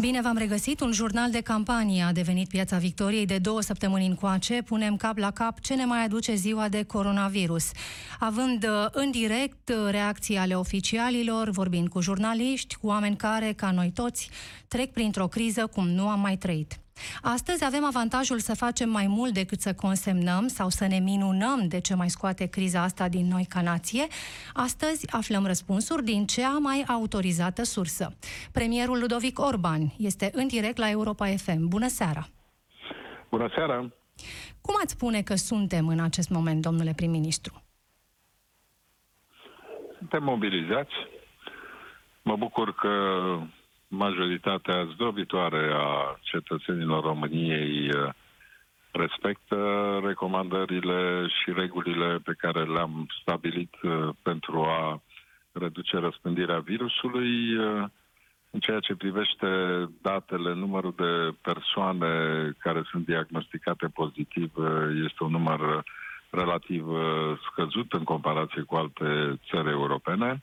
Bine 0.00 0.20
v-am 0.20 0.36
regăsit. 0.36 0.80
Un 0.80 0.92
jurnal 0.92 1.30
de 1.30 1.40
campanie 1.40 2.02
a 2.02 2.12
devenit 2.12 2.48
Piața 2.48 2.76
Victoriei 2.76 3.26
de 3.26 3.38
două 3.38 3.60
săptămâni 3.60 4.06
încoace. 4.06 4.62
Punem 4.62 4.96
cap 4.96 5.16
la 5.16 5.30
cap 5.30 5.60
ce 5.60 5.74
ne 5.74 5.84
mai 5.84 6.04
aduce 6.04 6.34
ziua 6.34 6.68
de 6.68 6.82
coronavirus. 6.82 7.70
Având 8.18 8.64
uh, 8.64 8.86
în 8.90 9.10
direct 9.10 9.68
uh, 9.68 9.90
reacții 9.90 10.36
ale 10.36 10.54
oficialilor, 10.54 11.50
vorbind 11.50 11.88
cu 11.88 12.00
jurnaliști, 12.00 12.76
cu 12.76 12.86
oameni 12.86 13.16
care, 13.16 13.52
ca 13.52 13.70
noi 13.70 13.90
toți, 13.94 14.30
trec 14.68 14.92
printr-o 14.92 15.28
criză 15.28 15.66
cum 15.66 15.88
nu 15.88 16.08
am 16.08 16.20
mai 16.20 16.36
trăit. 16.36 16.78
Astăzi 17.22 17.64
avem 17.64 17.84
avantajul 17.84 18.38
să 18.38 18.54
facem 18.54 18.90
mai 18.90 19.06
mult 19.06 19.32
decât 19.32 19.60
să 19.60 19.74
consemnăm 19.74 20.46
sau 20.46 20.68
să 20.68 20.86
ne 20.86 20.98
minunăm 20.98 21.68
de 21.68 21.80
ce 21.80 21.94
mai 21.94 22.10
scoate 22.10 22.46
criza 22.46 22.82
asta 22.82 23.08
din 23.08 23.28
noi 23.28 23.46
ca 23.48 23.62
nație. 23.62 24.06
Astăzi 24.54 25.12
aflăm 25.12 25.46
răspunsuri 25.46 26.04
din 26.04 26.26
cea 26.26 26.58
mai 26.58 26.84
autorizată 26.88 27.62
sursă. 27.62 28.16
Premierul 28.52 28.98
Ludovic 28.98 29.38
Orban 29.38 29.92
este 29.98 30.30
în 30.32 30.46
direct 30.46 30.76
la 30.76 30.90
Europa 30.90 31.26
FM. 31.26 31.68
Bună 31.68 31.88
seara! 31.88 32.28
Bună 33.30 33.50
seara! 33.54 33.88
Cum 34.60 34.74
ați 34.82 34.92
spune 34.92 35.22
că 35.22 35.34
suntem 35.34 35.88
în 35.88 36.00
acest 36.00 36.30
moment, 36.30 36.62
domnule 36.62 36.92
prim-ministru? 36.96 37.62
Suntem 39.98 40.22
mobilizați. 40.22 40.92
Mă 42.22 42.36
bucur 42.36 42.74
că 42.74 42.90
majoritatea 43.90 44.84
zdrobitoare 44.94 45.70
a 45.74 46.18
cetățenilor 46.20 47.02
României 47.04 47.88
uh, 47.88 48.08
respectă 48.92 49.56
recomandările 50.04 51.26
și 51.28 51.52
regulile 51.52 52.18
pe 52.24 52.34
care 52.38 52.62
le-am 52.64 53.06
stabilit 53.20 53.74
uh, 53.82 54.08
pentru 54.22 54.62
a 54.62 55.02
reduce 55.52 55.96
răspândirea 55.96 56.58
virusului. 56.58 57.56
Uh, 57.56 57.84
în 58.50 58.60
ceea 58.60 58.80
ce 58.80 58.94
privește 58.94 59.48
datele, 60.02 60.54
numărul 60.54 60.94
de 60.96 61.36
persoane 61.42 62.08
care 62.58 62.82
sunt 62.90 63.04
diagnosticate 63.06 63.86
pozitiv 63.94 64.52
este 65.04 65.24
un 65.24 65.30
număr 65.30 65.82
relativ 66.30 66.84
scăzut 67.50 67.92
în 67.92 68.04
comparație 68.04 68.62
cu 68.62 68.74
alte 68.74 69.40
țări 69.50 69.70
europene. 69.70 70.42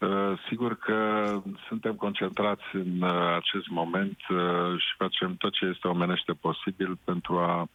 Uh, 0.00 0.38
sigur 0.48 0.74
că 0.76 1.30
suntem 1.68 1.94
concentrați 1.94 2.62
în 2.72 3.02
uh, 3.02 3.34
acest 3.36 3.66
moment 3.68 4.18
uh, 4.28 4.78
și 4.78 4.94
facem 4.96 5.34
tot 5.36 5.52
ce 5.52 5.64
este 5.64 5.88
omenește 5.88 6.32
posibil 6.32 6.98
pentru 7.04 7.38
a 7.38 7.68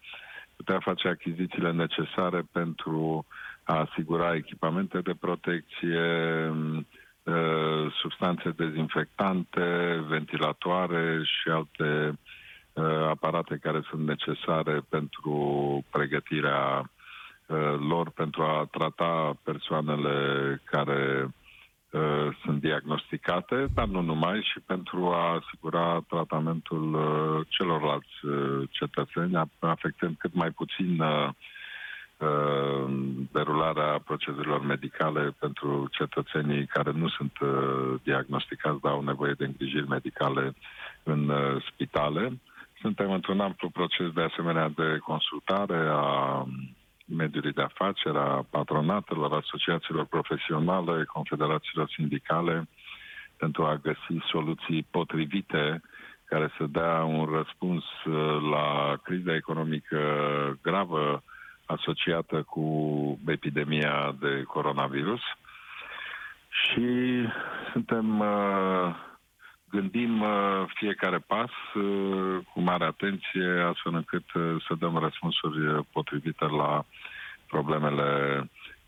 putea 0.55 0.79
face 0.79 1.07
achizițiile 1.07 1.71
necesare 1.71 2.43
pentru 2.51 3.25
a 3.63 3.75
asigura 3.79 4.35
echipamente 4.35 5.01
de 5.01 5.13
protecție, 5.19 6.01
substanțe 8.01 8.49
dezinfectante, 8.49 9.99
ventilatoare 10.07 11.21
și 11.23 11.49
alte 11.49 12.19
aparate 13.09 13.57
care 13.61 13.81
sunt 13.89 14.05
necesare 14.05 14.81
pentru 14.89 15.83
pregătirea 15.91 16.89
lor 17.89 18.09
pentru 18.09 18.41
a 18.41 18.67
trata 18.71 19.37
persoanele 19.43 20.61
care 20.63 21.27
Uh, 21.27 21.42
sunt 22.43 22.61
diagnosticate, 22.61 23.67
dar 23.73 23.87
nu 23.87 24.01
numai, 24.01 24.41
și 24.51 24.59
pentru 24.59 25.07
a 25.07 25.39
asigura 25.41 26.03
tratamentul 26.07 26.93
uh, 26.93 27.45
celorlalți 27.49 28.25
uh, 28.25 28.67
cetățeni, 28.69 29.41
afectând 29.59 30.15
cât 30.17 30.33
mai 30.33 30.49
puțin 30.51 31.03
derularea 33.31 33.99
procedurilor 34.05 34.61
medicale 34.61 35.35
pentru 35.39 35.87
cetățenii 35.91 36.65
care 36.65 36.91
nu 36.91 37.07
sunt 37.07 37.31
diagnosticați, 38.03 38.81
dar 38.81 38.91
au 38.91 39.01
nevoie 39.01 39.33
de 39.37 39.45
îngrijiri 39.45 39.87
medicale 39.87 40.53
în 41.03 41.31
spitale. 41.71 42.39
Suntem 42.81 43.11
într-un 43.11 43.39
amplu 43.39 43.69
proces 43.69 44.11
de 44.11 44.21
asemenea 44.21 44.69
de 44.69 44.97
consultare 44.97 45.87
a 45.91 46.45
mediului 47.05 47.51
de 47.51 47.61
afaceri, 47.61 48.17
a 48.17 48.45
patronatelor, 48.49 49.33
asociațiilor 49.33 50.05
profesionale, 50.05 51.03
confederațiilor 51.03 51.89
sindicale, 51.89 52.67
pentru 53.37 53.63
a 53.63 53.75
găsi 53.75 54.25
soluții 54.29 54.87
potrivite 54.91 55.81
care 56.25 56.51
să 56.57 56.65
dea 56.69 57.03
un 57.03 57.25
răspuns 57.25 57.83
uh, 58.05 58.41
la 58.51 58.97
criza 59.03 59.35
economică 59.35 59.99
gravă 60.61 61.23
asociată 61.65 62.41
cu 62.41 62.67
epidemia 63.27 64.15
de 64.19 64.43
coronavirus. 64.43 65.21
Și 66.49 66.87
suntem 67.71 68.19
uh, 68.19 68.95
gândim 69.73 70.21
uh, 70.21 70.63
fiecare 70.73 71.17
pas 71.27 71.51
uh, 71.75 72.37
cu 72.53 72.59
mare 72.61 72.85
atenție, 72.85 73.49
astfel 73.71 73.93
încât 73.93 74.33
uh, 74.33 74.63
să 74.67 74.75
dăm 74.79 74.97
răspunsuri 74.97 75.85
potrivite 75.91 76.45
la 76.45 76.85
problemele 77.47 78.09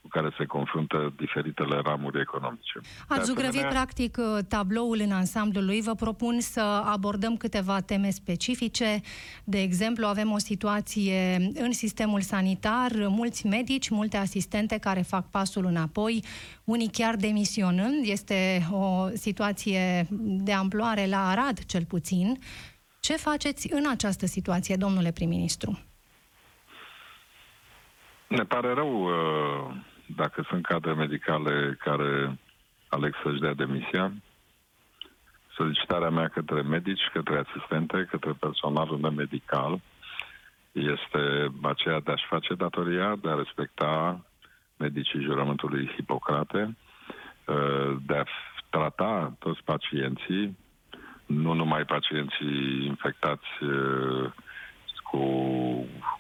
cu 0.06 0.12
care 0.12 0.34
se 0.38 0.46
confruntă 0.46 1.14
diferitele 1.18 1.80
ramuri 1.84 2.22
economice. 2.22 2.80
Ați 3.08 3.26
zugrăvit 3.26 3.62
practic 3.62 4.18
tabloul 4.48 5.00
în 5.00 5.12
ansamblul 5.12 5.66
lui. 5.66 5.82
Vă 5.82 5.96
propun 5.96 6.40
să 6.40 6.62
abordăm 6.86 7.38
câteva 7.38 7.82
teme 7.82 8.10
specifice. 8.10 9.02
De 9.44 9.62
exemplu, 9.62 10.06
avem 10.06 10.32
o 10.32 10.38
situație 10.38 11.36
în 11.54 11.72
sistemul 11.72 12.22
sanitar, 12.22 12.92
mulți 13.08 13.48
medici, 13.48 13.90
multe 13.90 14.18
asistente 14.18 14.78
care 14.78 15.02
fac 15.02 15.30
pasul 15.30 15.66
înapoi, 15.66 16.24
unii 16.64 16.90
chiar 16.90 17.16
demisionând. 17.16 18.06
Este 18.06 18.68
o 18.72 19.08
situație 19.14 20.08
de 20.20 20.54
amploare 20.54 21.06
la 21.08 21.30
Arad, 21.30 21.66
cel 21.66 21.86
puțin. 21.86 22.40
Ce 23.00 23.14
faceți 23.14 23.74
în 23.74 23.84
această 23.90 24.26
situație, 24.26 24.76
domnule 24.76 25.12
prim-ministru? 25.12 25.80
Ne 28.28 28.44
pare 28.44 28.74
rău 28.74 29.04
uh 29.04 29.94
dacă 30.06 30.46
sunt 30.48 30.66
cadre 30.66 30.94
medicale 30.94 31.78
care 31.80 32.38
aleg 32.90 33.16
să-și 33.24 33.40
dea 33.40 33.54
demisia, 33.54 34.12
solicitarea 35.56 36.10
mea 36.10 36.28
către 36.28 36.62
medici, 36.62 37.10
către 37.14 37.44
asistente, 37.48 38.08
către 38.12 38.32
personalul 38.40 39.12
medical 39.16 39.82
este 40.72 41.52
aceea 41.62 42.00
de 42.00 42.12
a-și 42.12 42.26
face 42.26 42.54
datoria, 42.54 43.16
de 43.22 43.30
a 43.30 43.36
respecta 43.36 44.26
medicii 44.78 45.22
jurământului 45.22 45.92
Hipocrate, 45.96 46.78
de 48.06 48.16
a 48.16 48.24
trata 48.70 49.34
toți 49.40 49.64
pacienții, 49.64 50.58
nu 51.26 51.54
numai 51.54 51.86
pacienții 51.86 52.86
infectați 52.86 53.48
cu 55.12 55.24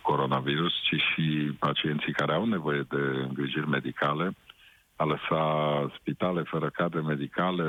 coronavirus, 0.01 0.73
ci 0.81 1.01
și 1.13 1.55
pacienții 1.59 2.13
care 2.13 2.33
au 2.33 2.45
nevoie 2.45 2.85
de 2.89 3.01
îngrijiri 3.27 3.67
medicale. 3.67 4.35
A 4.95 5.03
lăsa 5.03 5.43
spitale 5.99 6.41
fără 6.41 6.69
cadre 6.69 7.01
medicale 7.01 7.63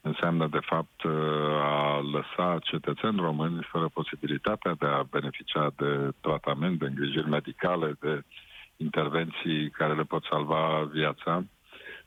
înseamnă, 0.00 0.46
de 0.46 0.60
fapt, 0.62 1.04
a 1.60 2.00
lăsa 2.12 2.58
cetățeni 2.62 3.20
români 3.20 3.66
fără 3.70 3.88
posibilitatea 3.92 4.74
de 4.78 4.86
a 4.86 5.02
beneficia 5.10 5.72
de 5.76 6.10
tratament, 6.20 6.78
de 6.78 6.86
îngrijiri 6.86 7.28
medicale, 7.28 7.96
de 8.00 8.22
intervenții 8.76 9.70
care 9.70 9.94
le 9.94 10.02
pot 10.02 10.24
salva 10.24 10.88
viața. 10.92 11.44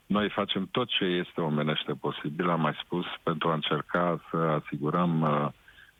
Noi 0.05 0.29
facem 0.29 0.67
tot 0.71 0.87
ce 0.87 1.05
este 1.05 1.41
omenește 1.41 1.93
posibil, 1.93 2.49
am 2.49 2.61
mai 2.61 2.79
spus, 2.83 3.05
pentru 3.23 3.49
a 3.49 3.53
încerca 3.53 4.21
să 4.29 4.37
asigurăm 4.37 5.21
uh, 5.21 5.47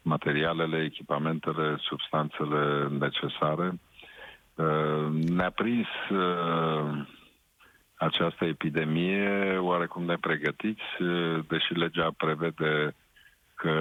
materialele, 0.10 0.84
echipamentele, 0.84 1.78
substanțele 1.80 2.88
necesare. 3.00 3.80
Uh, 4.56 5.06
ne-a 5.38 5.50
prins 5.50 5.88
uh, 6.12 7.08
această 7.96 8.46
epidemie 8.46 9.58
oarecum 9.58 10.04
nepregătiți, 10.04 11.02
uh, 11.02 11.40
deși 11.48 11.74
legea 11.74 12.10
prevede 12.18 12.96
că 13.56 13.76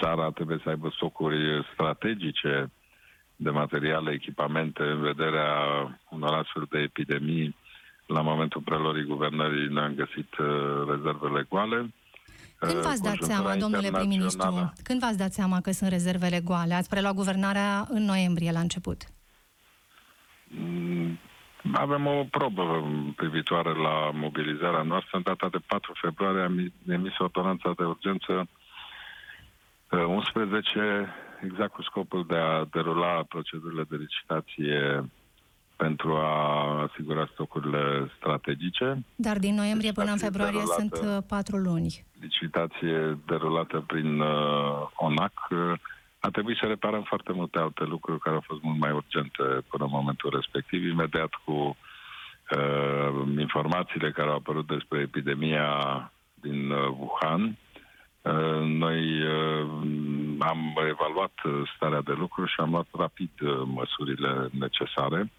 țara 0.00 0.30
trebuie 0.30 0.60
să 0.62 0.68
aibă 0.68 0.88
stocuri 0.94 1.66
strategice 1.72 2.70
de 3.36 3.50
materiale, 3.50 4.10
echipamente 4.12 4.82
în 4.82 5.00
vederea 5.00 5.52
unor 6.10 6.32
astfel 6.34 6.66
de 6.70 6.78
epidemii. 6.78 7.56
La 8.06 8.20
momentul 8.20 8.60
prelorii 8.60 9.04
guvernării 9.04 9.72
ne-am 9.72 9.94
găsit 9.94 10.34
rezervele 10.88 11.46
goale. 11.48 11.90
Când 12.66 12.76
uh, 12.76 12.82
v-ați 12.82 13.02
dat 13.02 13.16
seama, 13.20 13.56
domnule 13.56 13.90
prim-ministru, 13.90 14.72
când 14.82 15.00
v-ați 15.00 15.18
dat 15.18 15.32
seama 15.32 15.60
că 15.60 15.70
sunt 15.70 15.90
rezervele 15.90 16.40
goale? 16.40 16.74
Ați 16.74 16.88
preluat 16.88 17.14
guvernarea 17.14 17.86
în 17.88 18.02
noiembrie 18.04 18.52
la 18.52 18.60
început. 18.60 19.02
Mm, 20.44 21.18
avem 21.72 22.06
o 22.06 22.24
probă 22.30 22.84
privitoare 23.16 23.72
la 23.72 24.10
mobilizarea 24.12 24.82
noastră. 24.82 25.16
În 25.16 25.22
data 25.22 25.48
de 25.48 25.58
4 25.66 25.92
februarie 26.00 26.42
am 26.42 26.72
emis 26.88 27.18
ordonanța 27.18 27.72
de 27.76 27.84
urgență 27.84 28.48
11, 30.06 30.78
uh, 30.78 31.08
exact 31.44 31.72
cu 31.72 31.82
scopul 31.82 32.24
de 32.26 32.36
a 32.36 32.64
derula 32.70 33.22
procedurile 33.28 33.84
de 33.88 33.96
licitație 33.96 35.10
pentru 35.84 36.10
a 36.14 36.32
asigura 36.88 37.28
stocurile 37.32 38.10
strategice. 38.16 39.04
Dar 39.16 39.38
din 39.38 39.54
noiembrie 39.54 39.92
până 39.92 40.10
în 40.10 40.22
februarie 40.26 40.62
derulată, 40.64 40.80
sunt 40.80 40.94
uh, 41.08 41.22
patru 41.28 41.56
luni. 41.56 42.04
Licitație 42.20 43.18
derulată 43.26 43.84
prin 43.86 44.20
uh, 44.20 44.88
ONAC. 44.94 45.36
Uh, 45.50 45.72
a 46.18 46.28
trebuit 46.28 46.56
să 46.56 46.66
reparăm 46.66 47.02
foarte 47.02 47.32
multe 47.32 47.58
alte 47.58 47.84
lucruri 47.84 48.20
care 48.20 48.34
au 48.34 48.44
fost 48.46 48.62
mult 48.62 48.78
mai 48.78 48.92
urgente 48.92 49.44
până 49.70 49.84
în 49.84 49.96
momentul 49.98 50.30
respectiv. 50.38 50.80
Imediat 50.84 51.32
cu 51.44 51.52
uh, 51.52 53.10
informațiile 53.38 54.10
care 54.10 54.28
au 54.28 54.36
apărut 54.36 54.66
despre 54.66 54.98
epidemia 55.00 55.68
din 56.34 56.70
uh, 56.70 56.88
Wuhan, 56.98 57.42
uh, 58.22 58.62
noi 58.84 59.00
uh, 59.22 59.66
am 60.38 60.60
evaluat 60.88 61.34
starea 61.76 62.00
de 62.00 62.12
lucru 62.12 62.44
și 62.44 62.58
am 62.58 62.70
luat 62.70 62.86
rapid 62.92 63.30
uh, 63.40 63.62
măsurile 63.64 64.48
necesare. 64.58 65.30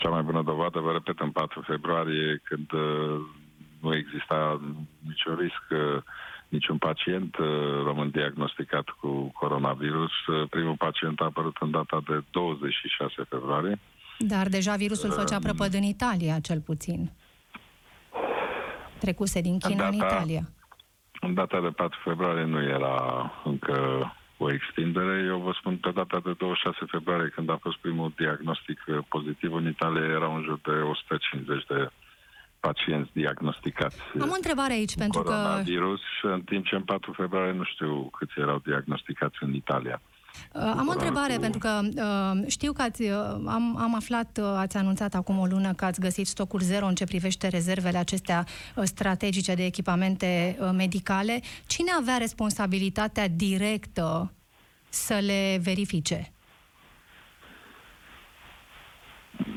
Cea 0.00 0.08
mai 0.08 0.22
bună 0.22 0.42
dovadă, 0.42 0.78
vă 0.80 0.92
repet, 0.92 1.18
în 1.18 1.30
4 1.30 1.60
februarie, 1.66 2.40
când 2.44 2.72
uh, 2.72 3.20
nu 3.80 3.94
exista 3.94 4.60
niciun 5.06 5.34
risc, 5.34 5.64
uh, 5.70 6.02
niciun 6.48 6.78
pacient 6.78 7.36
uh, 7.36 7.46
român 7.84 8.10
diagnosticat 8.10 8.88
cu 9.00 9.30
coronavirus. 9.34 10.10
Primul 10.50 10.76
pacient 10.76 11.20
a 11.20 11.24
apărut 11.24 11.56
în 11.60 11.70
data 11.70 12.02
de 12.08 12.22
26 12.30 13.14
februarie. 13.28 13.78
Dar 14.18 14.48
deja 14.48 14.74
virusul 14.74 15.10
făcea 15.10 15.38
prăpăd 15.38 15.74
în 15.74 15.82
Italia, 15.82 16.38
cel 16.38 16.60
puțin. 16.60 17.10
Trecuse 18.98 19.40
din 19.40 19.58
China 19.58 19.76
data, 19.76 19.88
în 19.88 19.94
Italia. 19.94 20.42
În 21.20 21.34
data 21.34 21.60
de 21.60 21.68
4 21.68 21.98
februarie 22.04 22.44
nu 22.44 22.62
era 22.62 23.30
încă 23.44 23.76
o 24.44 24.52
extindere. 24.52 25.24
Eu 25.32 25.38
vă 25.38 25.52
spun, 25.58 25.76
pe 25.76 25.90
data 25.90 26.20
de 26.24 26.32
26 26.32 26.78
februarie, 26.94 27.32
când 27.34 27.50
a 27.50 27.58
fost 27.64 27.76
primul 27.76 28.12
diagnostic 28.16 28.78
pozitiv 29.08 29.52
în 29.54 29.66
Italia, 29.74 30.04
erau 30.18 30.34
în 30.36 30.42
jur 30.42 30.58
de 30.62 30.70
150 30.70 31.64
de 31.66 31.90
pacienți 32.60 33.10
diagnosticați. 33.12 33.96
Am 34.20 34.30
o 34.30 34.40
întrebare 34.42 34.72
aici, 34.72 34.96
pentru 34.96 35.22
că... 35.22 35.60
virus, 35.64 36.00
în 36.22 36.42
timp 36.42 36.64
ce 36.66 36.74
în 36.74 36.82
4 36.82 37.12
februarie 37.12 37.52
nu 37.52 37.64
știu 37.64 38.10
câți 38.18 38.38
erau 38.44 38.58
diagnosticați 38.64 39.36
în 39.40 39.54
Italia. 39.54 40.00
Uh, 40.52 40.62
am 40.62 40.88
o 40.88 40.92
întrebare, 40.92 41.34
cu... 41.34 41.40
pentru 41.40 41.58
că 41.58 41.80
uh, 41.84 42.44
știu 42.46 42.72
că 42.72 42.82
ați, 42.82 43.02
uh, 43.02 43.16
am, 43.46 43.76
am 43.78 43.94
aflat, 43.94 44.38
uh, 44.40 44.44
ați 44.56 44.76
anunțat 44.76 45.14
acum 45.14 45.38
o 45.38 45.46
lună 45.46 45.72
că 45.72 45.84
ați 45.84 46.00
găsit 46.00 46.26
stocuri 46.26 46.64
zero 46.64 46.86
în 46.86 46.94
ce 46.94 47.04
privește 47.04 47.48
rezervele 47.48 47.98
acestea 47.98 48.44
uh, 48.74 48.84
strategice 48.84 49.54
de 49.54 49.64
echipamente 49.64 50.56
uh, 50.60 50.70
medicale. 50.74 51.40
Cine 51.66 51.90
avea 51.98 52.16
responsabilitatea 52.16 53.28
directă 53.28 54.32
să 54.88 55.14
le 55.14 55.58
verifice? 55.62 56.32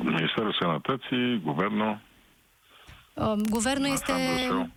Ministerul 0.04 0.56
Sănătății, 0.60 1.42
Guvernul. 1.44 2.00
Uh, 3.14 3.34
guvernul 3.50 3.92
este... 3.92 4.14
Mm, 4.52 4.72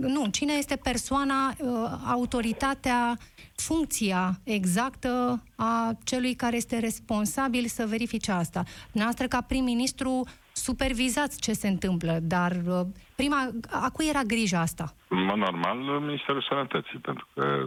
nu, 0.00 0.26
cine 0.30 0.52
este 0.52 0.76
persoana, 0.82 1.48
uh, 1.58 1.68
autoritatea, 2.06 3.16
funcția 3.54 4.30
exactă 4.44 5.42
a 5.56 5.92
celui 6.04 6.34
care 6.34 6.56
este 6.56 6.78
responsabil 6.78 7.64
să 7.66 7.86
verifice 7.88 8.32
asta. 8.32 8.62
Noastră, 8.92 9.26
ca 9.26 9.40
prim-ministru, 9.40 10.22
supervizați 10.52 11.40
ce 11.40 11.52
se 11.52 11.68
întâmplă, 11.68 12.18
dar 12.22 12.52
uh, 12.66 12.80
prima, 13.16 13.50
a 13.70 13.90
cui 13.90 14.08
era 14.08 14.22
grija 14.22 14.60
asta? 14.60 14.94
Mă 15.08 15.34
normal, 15.36 15.78
Ministerul 15.78 16.46
Sănătății, 16.48 16.98
pentru 16.98 17.26
că 17.34 17.66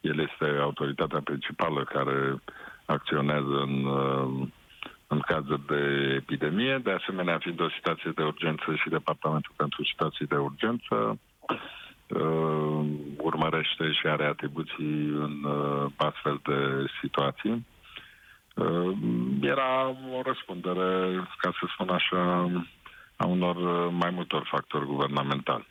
el 0.00 0.18
este 0.18 0.58
autoritatea 0.60 1.20
principală 1.24 1.84
care 1.84 2.42
acționează 2.84 3.56
în, 3.66 3.84
uh, 3.84 4.48
în 5.12 5.20
cazul 5.20 5.60
de 5.66 5.82
epidemie. 6.16 6.80
De 6.82 6.90
asemenea, 6.90 7.38
fiind 7.38 7.60
o 7.60 7.70
situație 7.76 8.10
de 8.14 8.22
urgență 8.22 8.74
și 8.74 8.88
Departamentul 8.88 9.52
pentru 9.56 9.84
Situații 9.84 10.26
de 10.26 10.36
Urgență, 10.36 11.18
uh, 12.08 12.80
urmărește 13.16 13.92
și 13.92 14.06
are 14.06 14.24
atribuții 14.24 14.94
în 15.26 15.44
uh, 15.44 15.86
astfel 15.96 16.40
de 16.42 16.58
situații. 17.00 17.66
Uh, 18.54 18.92
era 19.40 19.88
o 19.88 20.22
răspundere, 20.24 20.90
ca 21.38 21.50
să 21.58 21.64
spun 21.72 21.88
așa, 21.88 22.50
a 23.16 23.26
unor 23.26 23.56
uh, 23.56 23.92
mai 23.92 24.10
multor 24.10 24.48
factori 24.50 24.86
guvernamentali. 24.86 25.66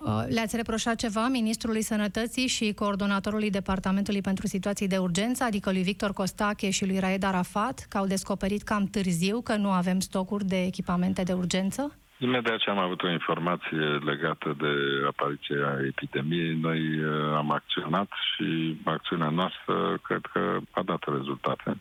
Uh, 0.00 0.24
le-ați 0.28 0.56
reproșat 0.56 0.96
ceva 0.96 1.28
Ministrului 1.28 1.82
Sănătății 1.82 2.46
și 2.46 2.72
coordonatorului 2.72 3.50
Departamentului 3.50 4.20
pentru 4.20 4.46
Situații 4.46 4.88
de 4.88 4.96
Urgență, 4.96 5.44
adică 5.44 5.70
lui 5.72 5.82
Victor 5.82 6.12
Costache 6.12 6.70
și 6.70 6.86
lui 6.86 6.98
Raed 6.98 7.22
Arafat, 7.22 7.86
că 7.88 7.98
au 7.98 8.06
descoperit 8.06 8.62
cam 8.62 8.84
târziu 8.84 9.40
că 9.40 9.56
nu 9.56 9.70
avem 9.70 9.98
stocuri 9.98 10.44
de 10.44 10.62
echipamente 10.62 11.22
de 11.22 11.32
urgență? 11.32 11.94
Imediat 12.18 12.58
ce 12.58 12.70
am 12.70 12.78
avut 12.78 13.02
o 13.02 13.10
informație 13.10 13.86
legată 14.04 14.56
de 14.58 14.72
apariția 15.06 15.78
epidemiei, 15.86 16.54
noi 16.54 16.80
uh, 16.80 17.34
am 17.36 17.50
acționat 17.50 18.08
și 18.34 18.80
acțiunea 18.84 19.28
noastră 19.28 19.98
cred 20.02 20.20
că 20.32 20.58
a 20.70 20.82
dat 20.82 21.02
rezultate. 21.16 21.76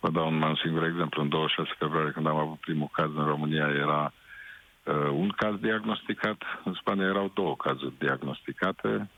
Vă 0.00 0.10
dau 0.10 0.26
un, 0.26 0.42
un 0.42 0.58
singur 0.62 0.84
exemplu. 0.84 1.22
În 1.22 1.28
26 1.28 1.70
februarie, 1.78 2.10
când 2.10 2.26
am 2.26 2.36
avut 2.36 2.58
primul 2.58 2.88
caz 2.92 3.10
în 3.16 3.24
România, 3.24 3.68
era 3.68 4.02
uh, 4.02 4.23
un 5.12 5.28
caz 5.28 5.54
diagnosticat. 5.60 6.42
În 6.64 6.74
Spania 6.74 7.06
erau 7.06 7.30
două 7.34 7.56
cazuri 7.56 7.94
diagnosticate. 7.98 9.10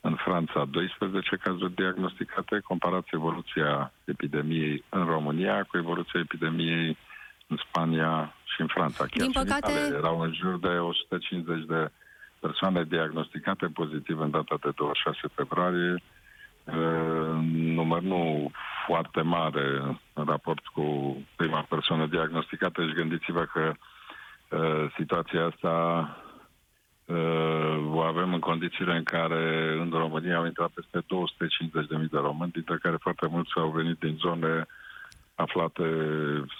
În 0.00 0.14
Franța, 0.14 0.64
12 0.64 1.36
cazuri 1.36 1.74
diagnosticate. 1.74 2.60
Comparați 2.64 3.08
evoluția 3.12 3.92
epidemiei 4.04 4.84
în 4.88 5.04
România 5.04 5.62
cu 5.62 5.76
evoluția 5.76 6.20
epidemiei 6.20 6.96
în 7.46 7.58
Spania 7.68 8.34
și 8.44 8.60
în 8.60 8.66
Franța. 8.66 9.04
Chiar 9.04 9.26
Din 9.26 9.32
păcate... 9.32 9.72
în 9.72 9.94
erau 9.94 10.20
în 10.20 10.32
jur 10.32 10.58
de 10.58 10.68
150 10.68 11.64
de 11.66 11.90
persoane 12.40 12.84
diagnosticate 12.84 13.66
pozitiv 13.66 14.20
în 14.20 14.30
data 14.30 14.56
de 14.60 14.70
26 14.76 15.18
februarie. 15.34 16.02
Număr 17.52 18.00
nu 18.00 18.50
foarte 18.86 19.20
mare 19.20 19.98
în 20.12 20.24
raport 20.24 20.66
cu 20.66 21.16
prima 21.36 21.66
persoană 21.68 22.06
diagnosticată 22.06 22.86
și 22.86 22.94
gândiți-vă 22.94 23.44
că 23.52 23.74
situația 24.96 25.44
asta 25.46 25.74
o 27.92 28.00
avem 28.00 28.34
în 28.34 28.40
condițiile 28.40 28.96
în 28.96 29.02
care 29.02 29.76
în 29.80 29.90
România 29.90 30.36
au 30.36 30.46
intrat 30.46 30.70
peste 30.70 30.98
250.000 31.00 32.10
de 32.10 32.18
români, 32.18 32.50
dintre 32.50 32.78
care 32.82 32.96
foarte 32.96 33.26
mulți 33.26 33.50
au 33.54 33.70
venit 33.70 33.98
din 33.98 34.16
zone 34.18 34.66
aflate, 35.34 35.84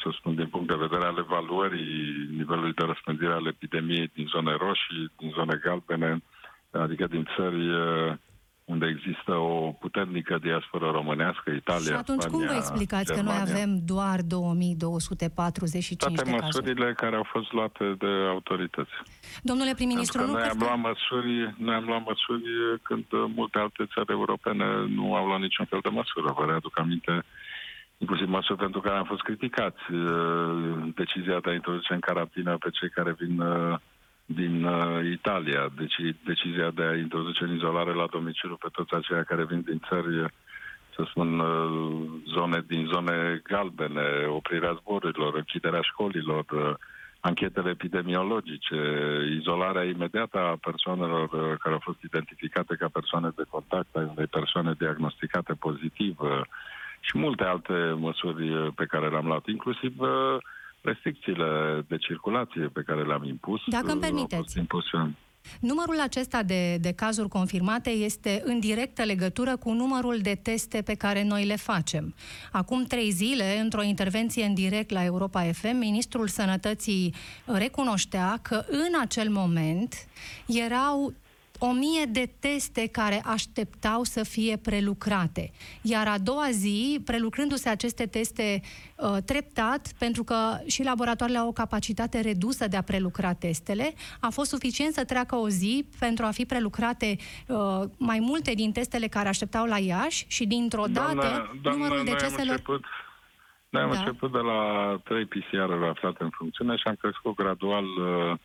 să 0.02 0.08
spun, 0.18 0.34
din 0.34 0.46
punct 0.46 0.68
de 0.68 0.84
vedere 0.86 1.04
al 1.04 1.18
evaluării 1.18 2.28
nivelului 2.36 2.72
de 2.72 2.84
răspândire 2.84 3.32
al 3.32 3.46
epidemiei 3.46 4.10
din 4.14 4.26
zone 4.26 4.56
roșii, 4.56 5.12
din 5.18 5.30
zone 5.30 5.60
galbene, 5.62 6.22
adică 6.70 7.06
din 7.06 7.28
țări 7.36 7.68
uh, 7.70 8.12
unde 8.70 8.86
există 8.94 9.32
o 9.52 9.72
puternică 9.84 10.38
diasporă 10.46 10.86
românească, 10.98 11.50
Italia, 11.50 11.90
Și 11.92 12.02
atunci 12.04 12.22
Spania, 12.22 12.38
cum 12.38 12.46
vă 12.46 12.56
explicați 12.62 13.12
Germania? 13.12 13.42
că 13.42 13.50
noi 13.50 13.54
avem 13.54 13.70
doar 13.92 14.18
2245 14.22 16.02
Toate 16.02 16.22
de 16.22 16.36
măsurile 16.36 16.74
cazuri? 16.74 17.00
care 17.02 17.16
au 17.16 17.26
fost 17.34 17.52
luate 17.52 17.84
de 18.04 18.12
autorități. 18.34 18.94
Domnule 19.42 19.72
prim-ministru, 19.78 20.20
nu 20.20 20.32
noi 20.32 20.42
cred 20.42 20.52
am, 20.52 20.58
că... 20.58 20.64
luat 20.64 20.80
măsuri, 20.88 21.54
noi 21.66 21.74
am 21.74 21.84
luat 21.90 22.02
măsuri 22.10 22.44
când 22.82 23.04
multe 23.38 23.58
alte 23.58 23.82
țări 23.94 24.10
europene 24.18 24.66
nu 24.98 25.14
au 25.14 25.26
luat 25.26 25.40
niciun 25.40 25.66
fel 25.70 25.80
de 25.82 25.88
măsură. 26.00 26.26
Vă 26.38 26.44
readuc 26.50 26.78
aminte 26.78 27.14
inclusiv 28.02 28.28
măsuri 28.28 28.58
pentru 28.58 28.80
care 28.80 28.96
am 28.96 29.04
fost 29.04 29.20
criticați. 29.28 29.82
Decizia 31.00 31.38
de 31.44 31.50
a 31.50 31.58
introduce 31.60 31.92
în 31.92 32.00
carantină 32.00 32.56
pe 32.56 32.70
cei 32.70 32.90
care 32.90 33.12
vin 33.18 33.34
din 34.34 34.66
Italia, 35.12 35.70
deci 35.76 35.96
decizia 36.24 36.70
de 36.70 36.82
a 36.82 36.96
introduce 36.96 37.44
în 37.44 37.54
izolare 37.54 37.92
la 37.92 38.06
domiciliu 38.10 38.56
pe 38.56 38.68
toți 38.72 38.94
aceia 38.94 39.22
care 39.22 39.44
vin 39.44 39.62
din 39.66 39.80
țări, 39.88 40.32
să 40.94 41.04
spun, 41.08 41.42
zone 42.26 42.64
din 42.66 42.88
zone 42.92 43.40
galbene, 43.44 44.26
oprirea 44.28 44.78
zborurilor, 44.80 45.34
închiderea 45.34 45.80
școlilor, 45.80 46.44
anchetele 47.20 47.70
epidemiologice, 47.70 48.80
izolarea 49.38 49.84
imediată 49.84 50.38
a 50.38 50.58
persoanelor 50.60 51.28
care 51.58 51.74
au 51.74 51.80
fost 51.82 52.02
identificate 52.02 52.76
ca 52.78 52.88
persoane 52.92 53.30
de 53.36 53.44
contact, 53.48 53.96
a 53.96 53.98
unei 53.98 54.26
persoane 54.26 54.74
diagnosticate 54.78 55.52
pozitiv, 55.54 56.16
și 57.00 57.18
multe 57.18 57.44
alte 57.44 57.94
măsuri 57.96 58.72
pe 58.74 58.84
care 58.84 59.08
le-am 59.08 59.26
luat, 59.26 59.46
inclusiv 59.46 59.92
restricțiile 60.80 61.84
de 61.88 61.96
circulație 61.96 62.66
pe 62.66 62.82
care 62.82 63.02
le-am 63.02 63.24
impus. 63.24 63.60
Dacă 63.66 63.92
îmi 63.92 64.00
permiteți. 64.00 64.58
Impuse. 64.58 65.14
Numărul 65.60 66.00
acesta 66.00 66.42
de, 66.42 66.76
de 66.76 66.92
cazuri 66.92 67.28
confirmate 67.28 67.90
este 67.90 68.42
în 68.44 68.60
directă 68.60 69.02
legătură 69.02 69.56
cu 69.56 69.72
numărul 69.72 70.18
de 70.22 70.34
teste 70.42 70.82
pe 70.82 70.94
care 70.94 71.24
noi 71.24 71.44
le 71.44 71.56
facem. 71.56 72.14
Acum 72.52 72.84
trei 72.84 73.10
zile, 73.10 73.58
într-o 73.58 73.82
intervenție 73.82 74.44
în 74.44 74.54
direct 74.54 74.90
la 74.90 75.04
Europa 75.04 75.42
FM, 75.42 75.76
Ministrul 75.76 76.28
Sănătății 76.28 77.14
recunoștea 77.46 78.38
că 78.42 78.64
în 78.68 79.00
acel 79.00 79.30
moment 79.30 79.94
erau 80.46 81.14
o 81.62 81.72
mie 81.72 82.04
de 82.04 82.30
teste 82.40 82.86
care 82.86 83.22
așteptau 83.24 84.02
să 84.02 84.24
fie 84.24 84.56
prelucrate. 84.56 85.50
Iar 85.82 86.06
a 86.08 86.18
doua 86.18 86.48
zi, 86.50 87.00
prelucrându-se 87.04 87.68
aceste 87.68 88.06
teste 88.06 88.60
uh, 88.96 89.16
treptat, 89.26 89.92
pentru 89.98 90.24
că 90.24 90.36
și 90.66 90.82
laboratoarele 90.82 91.38
au 91.38 91.48
o 91.48 91.52
capacitate 91.52 92.20
redusă 92.20 92.68
de 92.68 92.76
a 92.76 92.82
prelucra 92.82 93.32
testele, 93.32 93.94
a 94.20 94.28
fost 94.30 94.50
suficient 94.50 94.92
să 94.92 95.04
treacă 95.04 95.36
o 95.36 95.48
zi 95.48 95.86
pentru 95.98 96.24
a 96.24 96.30
fi 96.30 96.44
prelucrate 96.44 97.16
uh, 97.46 97.82
mai 97.98 98.18
multe 98.20 98.52
din 98.54 98.72
testele 98.72 99.06
care 99.06 99.28
așteptau 99.28 99.66
la 99.66 99.78
Iași 99.78 100.24
și 100.28 100.46
dintr-o 100.46 100.84
dată 100.88 101.14
Doamna, 101.14 101.50
doamna, 101.62 101.70
numărul 101.70 102.02
noi 102.02 102.12
am 102.12 102.18
deceselor... 102.18 102.50
început, 102.50 102.84
noi 103.68 103.82
am 103.82 103.90
Da. 103.90 103.98
început 103.98 104.32
de 104.32 104.38
la 104.38 104.60
3 105.04 105.24
PCR-uri 105.26 105.88
aflate 105.88 106.22
în 106.22 106.30
funcțiune 106.30 106.76
și 106.76 106.82
am 106.86 106.94
crescut 106.94 107.34
gradual 107.34 107.84
uh, 107.84 108.38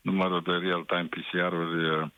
numărul 0.00 0.42
de 0.44 0.52
real-time 0.52 1.08
PCR-uri, 1.10 1.90
uh, 1.90 2.08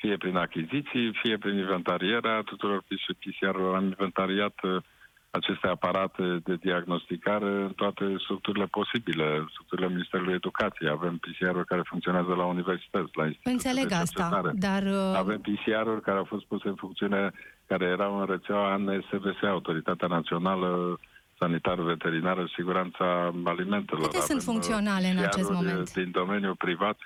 fie 0.00 0.16
prin 0.16 0.36
achiziții, 0.36 1.12
fie 1.22 1.38
prin 1.38 1.56
inventarierea 1.58 2.40
tuturor 2.40 2.84
PCR-urilor. 3.20 3.74
Am 3.74 3.84
inventariat 3.84 4.56
uh, 4.62 4.82
aceste 5.30 5.66
aparate 5.66 6.40
de 6.44 6.54
diagnosticare 6.54 7.50
în 7.68 7.72
toate 7.76 8.04
structurile 8.18 8.66
posibile, 8.66 9.46
structurile 9.50 9.88
Ministerului 9.88 10.34
Educației. 10.34 10.90
Avem 10.90 11.16
PCR-uri 11.16 11.70
care 11.72 11.82
funcționează 11.84 12.32
la 12.34 12.44
universități, 12.44 13.10
la 13.20 13.26
instituții 13.26 13.52
Înțeleg 13.52 13.86
de 13.86 13.94
asta, 13.94 14.22
cercetare. 14.22 14.50
dar 14.54 14.82
uh, 14.82 15.22
Avem 15.24 15.40
PCR-uri 15.40 16.02
care 16.02 16.18
au 16.18 16.24
fost 16.24 16.44
puse 16.44 16.68
în 16.68 16.74
funcțiune, 16.74 17.30
care 17.66 17.84
erau 17.84 18.20
în 18.20 18.26
rețeaua 18.26 18.76
NSVS, 18.76 19.42
Autoritatea 19.42 20.08
Națională 20.08 21.00
Sanitară 21.38 21.82
Veterinară 21.82 22.46
și 22.46 22.54
Siguranța 22.54 23.34
Alimentelor. 23.44 24.02
Câte 24.02 24.20
sunt 24.20 24.30
Avem, 24.30 24.36
uh, 24.36 24.44
funcționale 24.50 25.06
în 25.06 25.18
acest 25.18 25.50
PCR-uri 25.50 25.54
moment? 25.54 25.92
Din 25.92 26.10
domeniul 26.10 26.54
privat. 26.54 26.98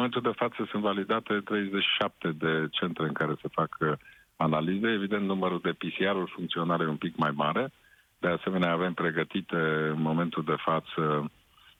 În 0.00 0.06
momentul 0.06 0.32
de 0.32 0.38
față 0.44 0.68
sunt 0.70 0.82
validate 0.82 1.40
37 1.44 2.28
de 2.28 2.68
centre 2.70 3.04
în 3.06 3.12
care 3.12 3.34
se 3.42 3.48
fac 3.52 3.76
uh, 3.80 3.92
analize. 4.36 4.88
Evident, 4.88 5.24
numărul 5.26 5.60
de 5.62 5.72
PCR-uri 5.80 6.30
funcționale 6.34 6.84
e 6.84 6.88
un 6.96 6.96
pic 6.96 7.16
mai 7.16 7.30
mare. 7.34 7.72
De 8.18 8.28
asemenea, 8.28 8.72
avem 8.72 8.92
pregătite 8.94 9.56
în 9.94 10.00
momentul 10.02 10.44
de 10.44 10.54
față 10.58 11.30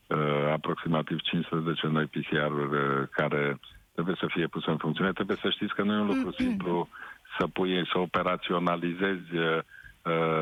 uh, 0.06 0.18
aproximativ 0.52 1.20
15 1.20 1.86
noi 1.86 2.04
PCR-uri 2.06 2.76
uh, 2.76 3.08
care 3.10 3.60
trebuie 3.92 4.16
să 4.18 4.26
fie 4.28 4.46
puse 4.46 4.70
în 4.70 4.76
funcțiune. 4.76 5.12
Trebuie 5.12 5.36
să 5.42 5.50
știți 5.50 5.74
că 5.74 5.82
nu 5.82 5.92
e 5.92 6.00
un 6.00 6.06
lucru 6.06 6.32
simplu 6.32 6.88
să 7.38 7.46
pui, 7.46 7.88
să 7.92 7.98
operaționalizezi 7.98 9.36
uh, 9.36 9.56
uh, 9.56 9.62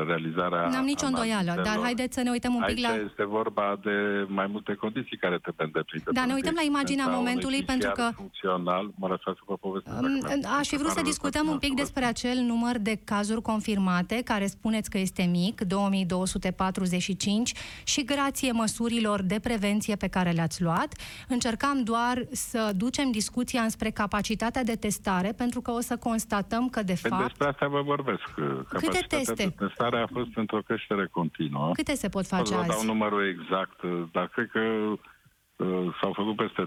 realizarea 0.07 0.67
n-am 0.67 0.85
nicio 0.85 1.05
îndoială, 1.05 1.43
dar 1.45 1.55
analizelor. 1.55 1.83
haideți 1.83 2.13
să 2.13 2.21
ne 2.21 2.29
uităm 2.29 2.53
un 2.55 2.63
pic 2.65 2.77
Aici 2.85 2.87
la... 2.87 3.03
este 3.09 3.25
vorba 3.25 3.79
de 3.83 4.25
mai 4.27 4.47
multe 4.47 4.73
condiții 4.73 5.17
care 5.17 5.37
trebuie 5.45 5.65
îndeplinite. 5.65 6.09
Da, 6.11 6.21
ne 6.21 6.25
pentru 6.27 6.35
uităm 6.39 6.55
la 6.61 6.65
imaginea 6.71 7.05
existența 7.05 7.17
momentului, 7.19 7.55
unui 7.55 7.65
pentru 7.71 7.89
PCR 7.89 7.99
că- 7.99 8.11
funcțional, 8.15 8.85
mă 8.95 9.07
lăsați 9.07 9.37
să 9.41 9.43
vă 9.45 9.55
povestesc. 9.57 9.95
dacă 9.95 10.07
Um, 10.07 10.11
mi-am 10.11 10.57
Aș 10.59 10.67
fi 10.67 10.75
vrut 10.81 10.91
să 10.97 10.99
preparat 11.01 11.03
discutăm 11.11 11.45
un 11.53 11.57
pic 11.65 11.73
răspunsul. 11.77 11.83
despre 11.83 12.03
acel 12.13 12.37
număr 12.51 12.75
de 12.89 12.95
cazuri 13.03 13.41
confirmate, 13.41 14.15
care 14.31 14.45
spuneți 14.47 14.89
că 14.89 14.97
este 14.97 15.23
mic, 15.23 15.55
2245, 15.61 17.53
și 17.83 18.03
grație 18.05 18.51
măsurilor 18.51 19.21
de 19.21 19.39
prevenție 19.39 19.95
pe 19.95 20.07
care 20.07 20.31
le-ați 20.31 20.61
luat, 20.61 20.89
încercam 21.27 21.83
doar 21.83 22.15
să 22.31 22.71
ducem 22.75 23.11
discuția 23.11 23.61
înspre 23.61 23.89
capacitatea 23.89 24.63
de 24.63 24.75
testare, 24.75 25.31
pentru 25.31 25.61
că 25.61 25.71
o 25.71 25.79
să 25.79 25.97
constatăm 25.97 26.69
că, 26.69 26.83
de 26.83 26.97
Păi 27.01 27.09
fapt, 27.11 27.27
Despre 27.27 27.47
asta 27.47 27.67
vă 27.67 27.81
vorbesc. 27.81 28.21
Capacitatea 28.69 29.17
teste? 29.17 29.48
De 29.57 29.65
testare 29.65 29.97
a 29.99 30.07
fost 30.07 30.29
într-o 30.35 30.61
creștere 30.61 31.07
continuă. 31.11 31.71
câte 31.73 31.93
se 31.95 32.09
pot 32.09 32.21
O 32.21 32.25
să 32.25 32.35
face 32.35 32.55
vă 32.55 32.61
dau 32.67 32.77
azi? 32.77 32.85
numărul 32.85 33.27
exact, 33.27 33.79
dar 34.11 34.27
cred 34.27 34.49
că 34.51 34.59
uh, 34.59 35.95
s-au 36.01 36.13
făcut 36.13 36.35
peste 36.35 36.61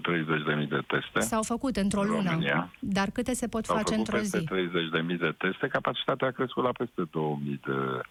30.000 0.61 0.67
de 0.69 0.81
teste. 0.87 1.19
S-au 1.19 1.43
făcut 1.43 1.75
într-o 1.75 2.01
în 2.01 2.07
lună, 2.07 2.29
România. 2.29 2.71
dar 2.79 3.09
câte 3.13 3.33
se 3.33 3.47
pot 3.47 3.65
S-au 3.65 3.75
face 3.75 3.89
făcut 3.93 4.07
într-o 4.07 4.17
peste 4.17 4.39
zi? 4.39 5.11
30.000 5.13 5.19
de 5.19 5.33
teste. 5.37 5.67
Capacitatea 5.67 6.27
a 6.27 6.31
crescut 6.31 6.63
la 6.63 6.71
peste 6.71 7.01
2.000 7.01 7.59
de... 7.65 8.01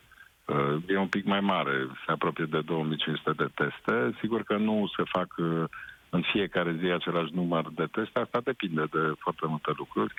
uh, 0.45 0.77
E 0.89 0.99
un 0.99 1.07
pic 1.09 1.25
mai 1.25 1.41
mare, 1.41 1.87
se 2.07 2.13
apropie 2.13 2.45
de 2.51 2.61
2500 2.61 3.31
de 3.37 3.49
teste. 3.55 4.17
Sigur 4.21 4.43
că 4.43 4.57
nu 4.57 4.91
se 4.97 5.03
fac 5.07 5.29
uh, 5.39 5.65
în 6.11 6.23
fiecare 6.33 6.77
zi 6.81 6.87
același 6.87 7.35
număr 7.35 7.65
de 7.75 7.87
teste, 7.93 8.19
asta 8.19 8.41
depinde 8.45 8.85
de 8.91 9.13
foarte 9.19 9.47
multe 9.47 9.71
lucruri. 9.77 10.15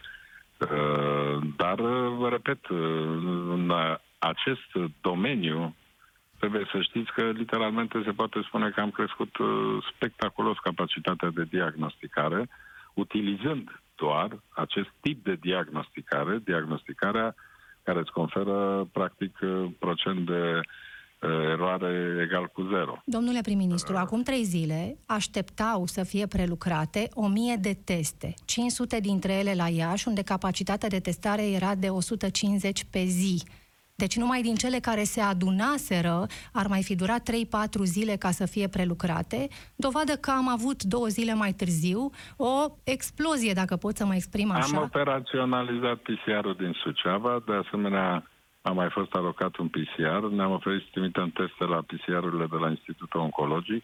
Uh, 0.60 1.38
Dar, 1.56 1.80
uh, 1.80 2.14
vă 2.18 2.30
repet, 2.30 2.68
uh, 2.68 2.80
în 3.56 3.72
acest 4.32 4.70
domeniu 5.02 5.76
trebuie 6.40 6.68
să 6.72 6.82
știți 6.82 7.12
că 7.12 7.22
literalmente 7.22 8.02
se 8.06 8.12
poate 8.12 8.42
spune 8.48 8.70
că 8.70 8.82
am 8.82 8.92
crescut 8.92 9.38
uh, 9.38 9.48
spectaculos 9.96 10.58
capacitatea 10.58 11.30
de 11.30 11.44
diagnosticare, 11.50 12.50
utilizând 12.94 13.82
doar 13.96 14.40
acest 14.50 14.90
tip 15.02 15.24
de 15.24 15.36
diagnosticare, 15.36 16.40
diagnosticarea 16.44 17.36
care 17.84 18.00
îți 18.00 18.12
conferă 18.12 18.88
practic 18.92 19.40
uh, 19.42 19.66
procent 19.80 20.26
de 20.26 20.60
uh, 20.60 21.30
eroare 21.52 22.20
egal 22.22 22.46
cu 22.48 22.62
zero. 22.62 23.02
Domnule 23.06 23.42
prim-ministru, 23.42 23.96
acum 23.96 24.24
trei 24.24 24.44
zile 24.44 24.98
așteptau 25.06 25.86
să 25.86 26.04
fie 26.04 26.28
prelucrate 26.28 27.10
o 27.14 27.28
mie 27.28 27.56
de 27.56 27.74
teste, 27.84 28.34
500 28.46 29.00
dintre 29.00 29.34
ele 29.34 29.54
la 29.56 29.68
Iași, 29.68 30.08
unde 30.08 30.22
capacitatea 30.22 30.90
de 30.90 31.00
testare 31.00 31.50
era 31.50 31.76
de 31.76 31.90
150 31.90 32.84
pe 32.92 33.04
zi. 33.04 33.44
Deci 34.04 34.18
numai 34.18 34.42
din 34.42 34.56
cele 34.56 34.80
care 34.80 35.04
se 35.04 35.22
adunaseră 35.22 36.26
ar 36.54 36.68
mai 36.68 36.84
fi 36.84 36.96
durat 36.96 37.22
3-4 37.32 37.34
zile 37.84 38.16
ca 38.16 38.32
să 38.32 38.46
fie 38.46 38.68
prelucrate, 38.68 39.48
dovadă 39.76 40.14
că 40.22 40.32
am 40.32 40.48
avut 40.50 40.84
două 40.84 41.08
zile 41.08 41.34
mai 41.34 41.52
târziu 41.52 42.10
o 42.38 42.54
explozie, 42.84 43.54
dacă 43.54 43.76
pot 43.76 43.96
să 43.96 44.06
mă 44.06 44.16
exprim 44.16 44.52
așa. 44.52 44.78
Am 44.78 44.84
operaționalizat 44.84 45.98
PCR-ul 45.98 46.56
din 46.58 46.74
Suceava, 46.84 47.44
de 47.46 47.54
asemenea 47.54 48.24
a 48.62 48.72
mai 48.72 48.90
fost 48.90 49.14
alocat 49.14 49.56
un 49.56 49.68
PCR, 49.68 50.24
ne-am 50.30 50.52
oferit 50.52 50.82
să 50.82 50.88
trimitem 50.92 51.30
teste 51.30 51.64
la 51.66 51.82
PCR-urile 51.88 52.48
de 52.50 52.58
la 52.60 52.70
Institutul 52.70 53.20
Oncologic, 53.20 53.84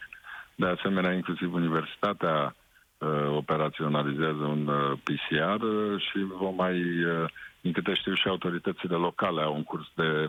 de 0.55 0.65
asemenea 0.65 1.13
inclusiv 1.13 1.53
Universitatea 1.53 2.55
uh, 2.97 3.35
operaționalizează 3.35 4.43
un 4.55 4.67
uh, 4.67 4.97
PCR 5.03 5.61
uh, 5.61 6.01
și 6.01 6.17
vom 6.39 6.55
mai, 6.55 6.75
uh, 7.03 7.29
din 7.61 7.71
câte 7.71 7.93
știu 7.93 8.13
și 8.13 8.27
autoritățile 8.27 8.95
locale 8.95 9.41
au 9.41 9.55
un 9.55 9.63
curs 9.63 9.87
de 9.95 10.27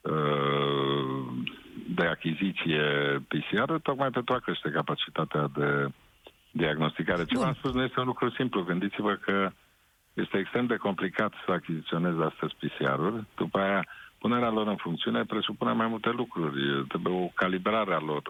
uh, 0.00 0.46
de 1.88 2.06
achiziție 2.06 2.82
PCR, 3.28 3.72
tocmai 3.82 4.10
pentru 4.10 4.34
a 4.34 4.38
crește 4.38 4.70
capacitatea 4.70 5.50
de 5.54 5.88
diagnosticare. 6.50 7.24
Ce 7.24 7.34
Bun. 7.34 7.42
v-am 7.42 7.54
spus 7.54 7.72
nu 7.72 7.82
este 7.82 8.00
un 8.00 8.06
lucru 8.06 8.30
simplu. 8.30 8.62
Gândiți-vă 8.62 9.14
că 9.14 9.50
este 10.14 10.38
extrem 10.38 10.66
de 10.66 10.76
complicat 10.76 11.32
să 11.44 11.52
achiziționezi 11.52 12.22
astăzi 12.22 12.54
PCR-uri. 12.60 13.24
După 13.36 13.58
aia, 13.58 13.86
punerea 14.18 14.50
lor 14.50 14.66
în 14.66 14.76
funcțiune 14.76 15.24
presupune 15.24 15.72
mai 15.72 15.86
multe 15.86 16.10
lucruri. 16.10 16.86
Trebuie 16.88 17.14
o 17.14 17.30
calibrare 17.34 17.94
a 17.94 18.00
lor. 18.00 18.22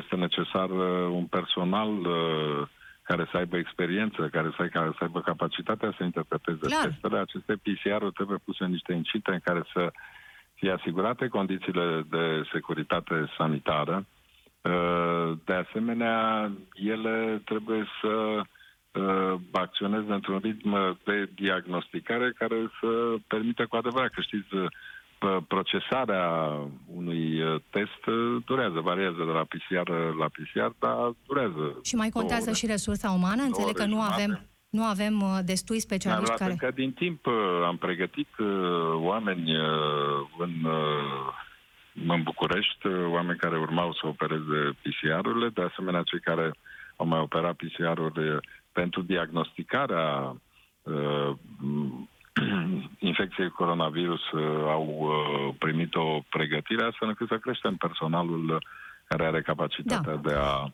Este 0.00 0.16
necesar 0.16 0.70
un 1.10 1.24
personal 1.24 1.90
care 3.06 3.28
să 3.30 3.36
aibă 3.36 3.56
experiență, 3.56 4.28
care 4.28 4.50
să, 4.56 4.66
care 4.66 4.90
să 4.98 5.04
aibă 5.04 5.20
capacitatea 5.20 5.94
să 5.96 6.04
interpreteze 6.04 6.66
Clar. 6.66 6.84
testele. 6.84 7.18
Aceste 7.18 7.52
PCR-uri 7.54 8.12
trebuie 8.12 8.38
puse 8.44 8.64
în 8.64 8.70
niște 8.70 8.92
incinte 8.92 9.30
în 9.30 9.40
care 9.44 9.62
să 9.72 9.92
fie 10.54 10.70
asigurate 10.70 11.28
condițiile 11.28 12.04
de 12.10 12.42
securitate 12.52 13.26
sanitară. 13.36 14.06
De 15.44 15.52
asemenea, 15.52 16.50
ele 16.74 17.42
trebuie 17.44 17.86
să 18.00 18.40
uh, 18.92 19.34
acționeze 19.52 20.12
într-un 20.12 20.38
ritm 20.38 20.98
de 21.04 21.30
diagnosticare 21.34 22.32
care 22.38 22.70
să 22.80 23.14
permită 23.26 23.66
cu 23.66 23.76
adevărat, 23.76 24.10
că 24.10 24.20
știți, 24.20 24.54
uh, 24.54 24.66
procesarea 25.48 26.50
unui 26.94 27.42
uh, 27.42 27.60
test 27.70 28.06
uh, 28.06 28.42
durează, 28.44 28.80
variază 28.80 29.16
de 29.16 29.32
la 29.32 29.44
PCR 29.44 29.90
la 30.18 30.28
PCR, 30.28 30.70
dar 30.78 31.12
durează. 31.26 31.78
Și 31.82 31.94
mai 31.94 32.08
contează 32.08 32.44
două 32.44 32.56
și 32.56 32.66
resursa 32.66 33.10
umană? 33.10 33.42
Înțeleg 33.42 33.74
că 33.74 33.82
ore 33.82 33.90
nu 33.90 33.96
jumate. 33.96 34.22
avem, 34.22 34.40
nu 34.68 34.84
avem 34.84 35.20
uh, 35.20 35.38
destui 35.44 35.76
Ne-am 35.76 35.88
specialiști 35.88 36.26
luat 36.26 36.38
care... 36.38 36.50
încă 36.50 36.70
din 36.74 36.92
timp, 36.92 37.26
uh, 37.26 37.34
am 37.64 37.76
pregătit 37.76 38.28
uh, 38.38 38.48
oameni 38.94 39.56
uh, 39.56 39.66
în, 40.38 40.52
uh, 40.64 42.08
în 42.08 42.22
București, 42.22 42.86
uh, 42.86 43.06
oameni 43.08 43.38
care 43.38 43.58
urmau 43.58 43.92
să 43.92 44.06
opereze 44.06 44.76
PCR-urile, 44.82 45.48
de 45.48 45.62
asemenea 45.62 46.02
cei 46.02 46.20
care 46.20 46.50
au 46.96 47.06
mai 47.06 47.20
operat 47.20 47.54
PCR-uri 47.56 48.28
uh, 48.28 48.36
pentru 48.72 49.02
diagnosticarea 49.02 50.36
uh, 50.82 51.30
infecției 53.10 53.48
coronavirus 53.48 54.30
uh, 54.30 54.42
au 54.66 54.96
uh, 54.98 55.54
primit 55.58 55.94
o 55.94 56.20
pregătire 56.28 56.84
astfel 56.84 57.08
încât 57.08 57.28
să 57.28 57.38
creștem 57.38 57.76
personalul 57.76 58.50
uh, 58.50 58.56
care 59.08 59.24
are 59.24 59.42
capacitatea 59.42 60.14
Da. 60.14 60.28
de 60.28 60.34
a 60.34 60.70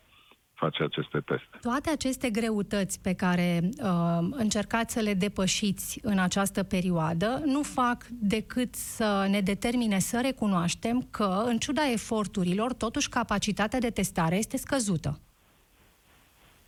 face 0.54 0.83
aceste 0.83 1.21
teste. 1.21 1.59
Toate 1.62 1.90
aceste 1.90 2.31
greutăți 2.31 3.00
pe 3.00 3.14
care 3.14 3.61
uh, 3.62 4.19
încercați 4.31 4.92
să 4.92 5.00
le 5.00 5.14
depășiți 5.14 6.00
în 6.02 6.19
această 6.19 6.62
perioadă 6.62 7.42
nu 7.45 7.62
fac 7.62 8.04
decât 8.09 8.75
să 8.75 9.26
ne 9.31 9.40
determine 9.40 9.99
să 9.99 10.21
recunoaștem 10.23 11.07
că, 11.11 11.42
în 11.47 11.59
ciuda 11.59 11.90
eforturilor, 11.90 12.73
totuși 12.73 13.09
capacitatea 13.09 13.78
de 13.78 13.90
testare 13.90 14.37
este 14.37 14.57
scăzută. 14.57 15.21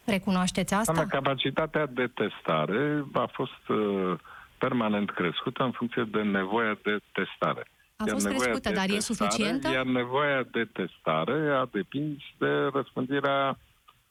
Recunoașteți 0.05 0.75
asta? 0.75 0.93
Doamna, 0.93 1.11
capacitatea 1.11 1.87
de 1.87 2.11
testare 2.15 3.05
a 3.13 3.29
fost 3.33 3.69
uh, 3.69 4.19
permanent 4.59 5.11
crescută 5.11 5.63
în 5.63 5.71
funcție 5.71 6.03
de 6.11 6.23
nevoia 6.23 6.79
de 6.83 6.99
testare. 7.13 7.67
A 7.97 8.05
fost 8.09 8.27
nevoia 8.27 8.43
crescută, 8.43 8.69
de 8.69 8.75
dar 8.75 8.89
e 8.89 8.93
testare- 8.93 9.15
suficientă? 9.15 9.71
Iar 9.71 9.85
nevoia 9.85 10.43
de 10.43 10.65
testare 10.65 11.51
a 11.51 11.67
depins 11.73 12.19
de 12.39 12.71
răspândirea 12.73 13.59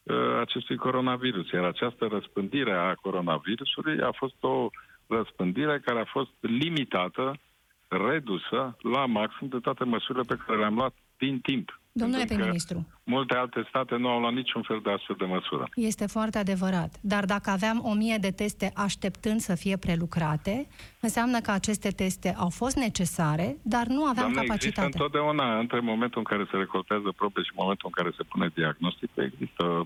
uh, 0.04 0.16
acestui 0.42 0.76
coronavirus. 0.76 1.52
Iar 1.52 1.64
această 1.64 2.06
răspândire 2.12 2.74
a 2.74 2.94
coronavirusului 2.96 4.02
a 4.02 4.12
fost 4.12 4.44
o 4.44 4.70
răspândire 5.08 5.80
care 5.86 6.00
a 6.00 6.06
fost 6.06 6.32
limitată, 6.40 7.40
redusă 7.88 8.78
la 8.82 9.06
maxim 9.06 9.48
de 9.48 9.60
toate 9.60 9.84
măsurile 9.84 10.24
pe 10.28 10.40
care 10.46 10.60
le-am 10.60 10.76
luat 10.76 10.94
din 11.18 11.40
timp. 11.40 11.82
Domnule 11.96 12.18
Pentru 12.18 12.36
că 12.36 12.42
prim-ministru, 12.42 12.88
Multe 13.04 13.36
alte 13.36 13.66
state 13.70 13.96
nu 13.96 14.08
au 14.10 14.20
luat 14.20 14.34
niciun 14.34 14.62
fel 14.62 14.80
de 14.84 14.92
astfel 14.92 15.16
de 15.20 15.26
măsură. 15.26 15.70
este 15.76 16.08
foarte 16.08 16.38
adevărat. 16.38 16.92
Dar 17.02 17.26
dacă 17.26 17.50
aveam 17.50 17.82
o 17.86 17.94
mie 17.94 18.18
de 18.18 18.32
teste 18.32 18.72
așteptând 18.76 19.40
să 19.40 19.56
fie 19.56 19.78
prelucrate, 19.78 20.68
înseamnă 21.00 21.40
că 21.40 21.52
aceste 21.52 21.90
teste 21.90 22.36
au 22.38 22.50
fost 22.50 22.76
necesare, 22.76 23.58
dar 23.64 23.86
nu 23.88 24.04
aveam 24.06 24.32
Doamne, 24.34 24.54
există 24.54 24.82
capacitate. 24.82 24.90
întotdeauna, 24.98 25.60
între 25.60 25.80
momentul 25.80 26.18
în 26.18 26.24
care 26.38 26.48
se 26.52 26.58
recoltează 26.58 27.12
probe 27.16 27.42
și 27.42 27.52
momentul 27.56 27.90
în 27.92 28.04
care 28.04 28.16
se 28.18 28.24
pune 28.24 28.52
diagnostic, 28.56 29.10
există, 29.16 29.84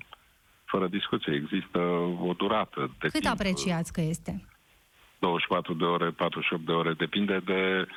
fără 0.66 0.88
discuție, 0.88 1.34
există 1.34 1.80
o 2.30 2.34
durată 2.34 2.92
de 3.00 3.08
Cât 3.08 3.22
timp. 3.22 3.34
apreciați 3.34 3.94
că 3.94 4.02
este? 4.02 4.46
24 5.20 5.74
de 5.74 5.84
ore, 5.84 6.10
48 6.10 6.66
de 6.66 6.72
ore, 6.72 6.94
depinde 6.94 7.40
de 7.46 7.62
uh, 7.82 7.88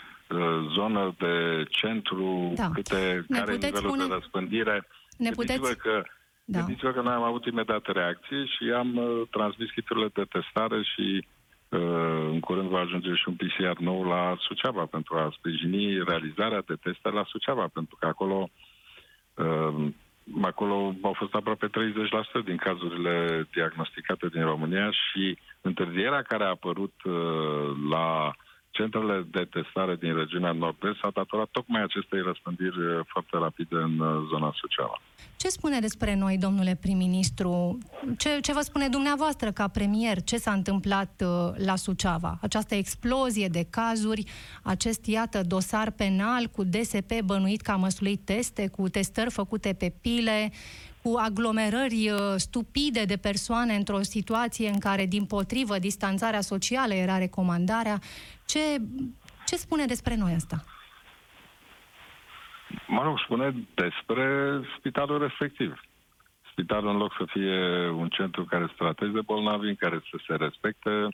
zonă, 0.74 1.14
de 1.18 1.64
centru, 1.68 2.52
Da. 2.56 2.70
câte, 2.74 3.24
Ne 3.28 3.38
care 3.38 3.52
e 3.52 3.54
puteți 3.54 3.72
nivelul 3.72 3.90
spune- 3.90 4.06
de 4.06 4.14
răspândire. 4.14 4.86
Ne 5.18 5.30
Gândiți-vă 5.30 5.66
puteți... 5.66 5.82
că, 5.82 6.02
Da. 6.44 6.58
gândiți-vă 6.58 6.90
că 6.92 7.00
noi 7.00 7.12
am 7.12 7.22
avut 7.22 7.44
imediat 7.44 7.86
reacție 7.92 8.44
și 8.44 8.64
am 8.76 8.96
uh, 8.96 9.22
transmis 9.30 9.70
kiturile 9.70 10.08
de 10.14 10.24
testare 10.28 10.82
și 10.82 11.26
uh, 11.68 12.28
în 12.32 12.40
curând 12.40 12.68
va 12.68 12.78
ajunge 12.80 13.14
și 13.14 13.28
un 13.28 13.34
PCR 13.34 13.78
nou 13.78 14.04
la 14.04 14.36
Suceava 14.38 14.84
pentru 14.84 15.14
a 15.16 15.34
sprijini 15.38 16.02
realizarea 16.04 16.62
de 16.66 16.74
teste 16.82 17.08
la 17.10 17.24
Suceava, 17.28 17.66
pentru 17.72 17.96
că 18.00 18.06
acolo 18.06 18.48
uh, 19.34 19.86
acolo 20.42 20.94
au 21.02 21.12
fost 21.12 21.34
aproape 21.34 21.66
30% 21.66 22.44
din 22.44 22.56
cazurile 22.56 23.48
diagnosticate 23.52 24.26
din 24.26 24.42
România 24.42 24.90
și 24.90 25.38
întârzierea 25.60 26.22
care 26.22 26.44
a 26.44 26.48
apărut 26.48 26.94
uh, 27.04 27.12
la 27.90 28.30
centrele 28.80 29.26
de 29.30 29.44
testare 29.56 29.94
din 29.96 30.14
regiunea 30.14 30.52
nord-est 30.52 30.98
s-a 31.00 31.10
datorat 31.14 31.48
tocmai 31.50 31.82
acestei 31.82 32.20
răspândiri 32.20 32.80
uh, 32.80 33.00
foarte 33.12 33.36
rapide 33.44 33.76
în 33.76 33.98
uh, 33.98 34.08
zona 34.30 34.52
Suceava. 34.60 35.00
Ce 35.36 35.48
spune 35.48 35.78
despre 35.80 36.14
noi, 36.14 36.38
domnule 36.38 36.78
prim-ministru? 36.80 37.78
Ce, 38.18 38.38
ce 38.40 38.52
vă 38.52 38.60
spune 38.60 38.88
dumneavoastră 38.88 39.50
ca 39.50 39.68
premier? 39.68 40.22
Ce 40.22 40.36
s-a 40.36 40.52
întâmplat 40.52 41.22
uh, 41.24 41.64
la 41.66 41.76
Suceava? 41.76 42.38
Această 42.40 42.74
explozie 42.74 43.48
de 43.48 43.66
cazuri, 43.70 44.24
acest, 44.62 45.06
iată, 45.06 45.40
dosar 45.42 45.90
penal 45.90 46.46
cu 46.46 46.64
DSP 46.64 47.20
bănuit 47.24 47.60
că 47.60 47.70
a 47.70 47.76
măsluit 47.76 48.20
teste, 48.24 48.68
cu 48.68 48.88
testări 48.88 49.30
făcute 49.30 49.72
pe 49.78 49.92
pile, 50.00 50.52
cu 51.02 51.14
aglomerări 51.18 52.10
uh, 52.10 52.18
stupide 52.36 53.04
de 53.04 53.16
persoane 53.16 53.74
într-o 53.74 54.02
situație 54.02 54.68
în 54.68 54.78
care, 54.78 55.06
din 55.06 55.24
potrivă, 55.24 55.78
distanțarea 55.78 56.40
socială 56.40 56.94
era 56.94 57.18
recomandarea. 57.18 57.98
Ce, 58.46 58.60
ce 59.46 59.56
spune 59.56 59.84
despre 59.84 60.16
noi 60.16 60.32
asta? 60.32 60.64
Mă 62.86 63.02
rog, 63.02 63.18
spune 63.18 63.54
despre 63.74 64.60
spitalul 64.78 65.18
respectiv. 65.18 65.80
Spitalul, 66.50 66.90
în 66.90 66.96
loc 66.96 67.14
să 67.18 67.24
fie 67.28 67.88
un 67.88 68.08
centru 68.08 68.44
care 68.44 68.64
să 68.66 68.74
trateze 68.76 69.20
bolnavi, 69.20 69.68
în 69.68 69.74
care 69.74 70.00
să 70.10 70.16
se 70.26 70.34
respecte 70.34 71.08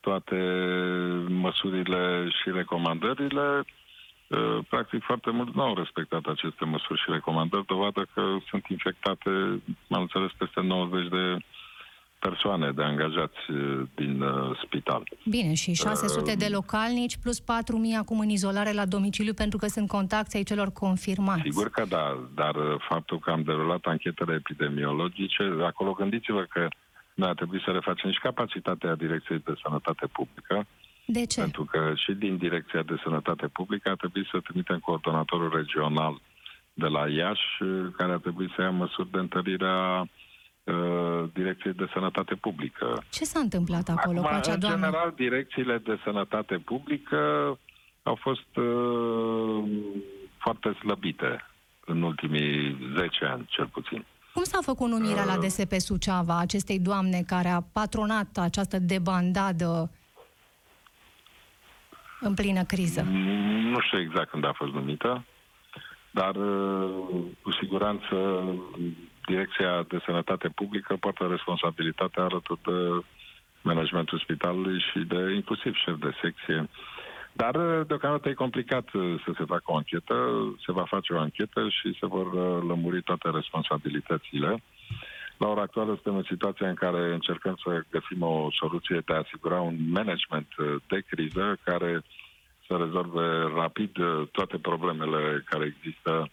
toate 0.00 0.36
măsurile 1.28 2.28
și 2.42 2.50
recomandările, 2.50 3.58
uh, 3.58 3.64
practic 4.68 5.02
foarte 5.02 5.30
mult 5.30 5.54
nu 5.54 5.62
au 5.62 5.74
respectat 5.74 6.24
aceste 6.24 6.64
măsuri 6.64 7.00
și 7.00 7.10
recomandări, 7.10 7.66
dovadă 7.66 8.06
că 8.14 8.22
sunt 8.48 8.66
infectate, 8.66 9.30
am 9.90 10.00
înțeles, 10.00 10.30
peste 10.38 10.60
90 10.60 11.08
de 11.08 11.38
persoane, 12.28 12.70
de 12.70 12.82
angajați 12.82 13.50
uh, 13.50 13.82
din 13.94 14.20
uh, 14.20 14.58
spital. 14.64 15.02
Bine, 15.24 15.54
și 15.54 15.72
600 15.72 16.30
Uh, 16.30 16.36
de 16.38 16.48
localnici 16.58 17.16
plus 17.22 17.40
4.000 17.40 17.46
acum 17.98 18.18
în 18.20 18.28
izolare 18.28 18.72
la 18.72 18.86
domiciliu 18.86 19.34
pentru 19.34 19.58
că 19.58 19.66
sunt 19.66 19.88
contacți 19.88 20.36
ai 20.36 20.42
celor 20.42 20.70
confirmați. 20.72 21.42
Sigur 21.42 21.68
că 21.70 21.84
da, 21.88 22.06
dar 22.34 22.54
uh, 22.54 22.74
faptul 22.88 23.18
că 23.18 23.30
am 23.30 23.42
derulat 23.42 23.84
anchetele 23.84 24.34
epidemiologice, 24.34 25.42
acolo 25.64 25.92
gândiți-vă 25.92 26.42
că 26.48 26.68
noi 27.14 27.28
a 27.28 27.32
trebuit 27.32 27.62
să 27.62 27.70
refacem 27.70 28.10
și 28.10 28.18
capacitatea 28.18 28.94
Direcției 28.94 29.42
de 29.44 29.54
Sănătate 29.62 30.06
Publică, 30.06 30.66
De 31.06 31.24
ce? 31.24 31.40
pentru 31.40 31.64
că 31.64 31.92
și 31.96 32.12
din 32.12 32.36
Direcția 32.36 32.82
de 32.82 32.96
Sănătate 33.02 33.46
Publică 33.46 33.90
a 33.90 33.94
trebuit 33.94 34.26
să 34.30 34.40
trimitem 34.40 34.78
coordonatorul 34.78 35.50
regional 35.54 36.20
de 36.72 36.86
la 36.86 37.08
Iași, 37.08 37.62
uh, 37.62 37.86
care 37.96 38.12
a 38.12 38.16
trebuit 38.16 38.50
să 38.56 38.62
ia 38.62 38.70
măsuri 38.70 39.10
de 39.10 39.18
întărire 39.18 39.66
a 39.66 40.00
uh, 40.00 41.30
Direcției 41.32 41.72
de 41.72 41.86
Sănătate 41.92 42.34
Publică. 42.34 43.04
Ce 43.10 43.24
s-a 43.24 43.40
întâmplat 43.40 43.88
acolo 43.88 44.20
cu 44.20 44.26
acea 44.26 44.52
în 44.52 44.58
doamnă? 44.58 44.86
general, 44.86 45.12
direcțiile 45.16 45.78
de 45.78 45.98
sănătate 46.04 46.58
publică 46.58 47.18
au 48.02 48.14
fost 48.14 48.56
uh, 48.56 49.64
foarte 50.38 50.72
slăbite 50.72 51.50
în 51.84 52.02
ultimii 52.02 52.78
10 52.96 53.24
ani, 53.24 53.46
cel 53.48 53.66
puțin. 53.66 54.04
Cum 54.34 54.42
s-a 54.42 54.58
făcut 54.62 54.88
numirea 54.88 55.24
la 55.24 55.36
DSP 55.36 55.72
Suceava 55.72 56.38
acestei 56.38 56.78
doamne 56.78 57.22
care 57.26 57.48
a 57.48 57.60
patronat 57.72 58.36
această 58.36 58.78
debandadă 58.78 59.90
în 62.24 62.34
plină 62.34 62.64
criză? 62.64 63.02
Nu 63.72 63.80
știu 63.80 64.00
exact 64.00 64.30
când 64.30 64.44
a 64.44 64.52
fost 64.52 64.72
numită, 64.72 65.24
dar 66.10 66.34
uh, 66.36 66.88
cu 67.42 67.52
siguranță 67.52 68.16
Direcția 69.26 69.82
de 69.88 69.98
Sănătate 70.04 70.48
Publică 70.48 70.96
poartă 70.96 71.26
responsabilitatea 71.26 72.22
alături 72.22 72.60
de 72.62 73.04
managementul 73.62 74.18
spitalului 74.18 74.84
și 74.90 74.98
de 74.98 75.32
inclusiv 75.34 75.74
șef 75.74 75.96
de 75.98 76.10
secție. 76.22 76.68
Dar 77.32 77.54
uh, 77.54 77.86
deocamdată 77.86 78.28
e 78.28 78.44
complicat 78.46 78.92
uh, 78.92 79.22
să 79.24 79.32
se 79.38 79.44
facă 79.44 79.64
o 79.64 79.76
anchetă, 79.76 80.14
se 80.64 80.72
va 80.72 80.84
face 80.84 81.12
o 81.12 81.18
anchetă 81.18 81.68
și 81.68 81.96
se 82.00 82.06
vor 82.06 82.26
uh, 82.32 82.64
lămuri 82.68 83.02
toate 83.02 83.30
responsabilitățile. 83.30 84.62
La 85.44 85.50
ora 85.50 85.62
actuală 85.62 85.92
suntem 85.92 86.16
în 86.16 86.22
situația 86.22 86.68
în 86.68 86.74
care 86.74 87.12
încercăm 87.12 87.56
să 87.64 87.84
găsim 87.90 88.22
o 88.22 88.48
soluție 88.50 89.02
de 89.04 89.12
a 89.12 89.16
asigura 89.16 89.60
un 89.60 89.76
management 89.90 90.48
uh, 90.58 90.74
de 90.88 91.02
criză 91.08 91.58
care 91.64 92.02
să 92.66 92.76
rezolve 92.76 93.26
rapid 93.54 93.96
uh, 93.96 94.28
toate 94.32 94.58
problemele 94.58 95.44
care 95.44 95.64
există 95.76 96.30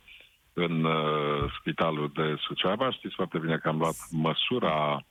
în 0.53 0.83
uh, 0.83 1.51
spitalul 1.59 2.11
de 2.13 2.35
Suceava. 2.39 2.91
Știți 2.91 3.15
foarte 3.15 3.37
bine 3.37 3.57
că 3.57 3.67
am 3.67 3.77
luat 3.77 3.95
măsura 4.11 5.05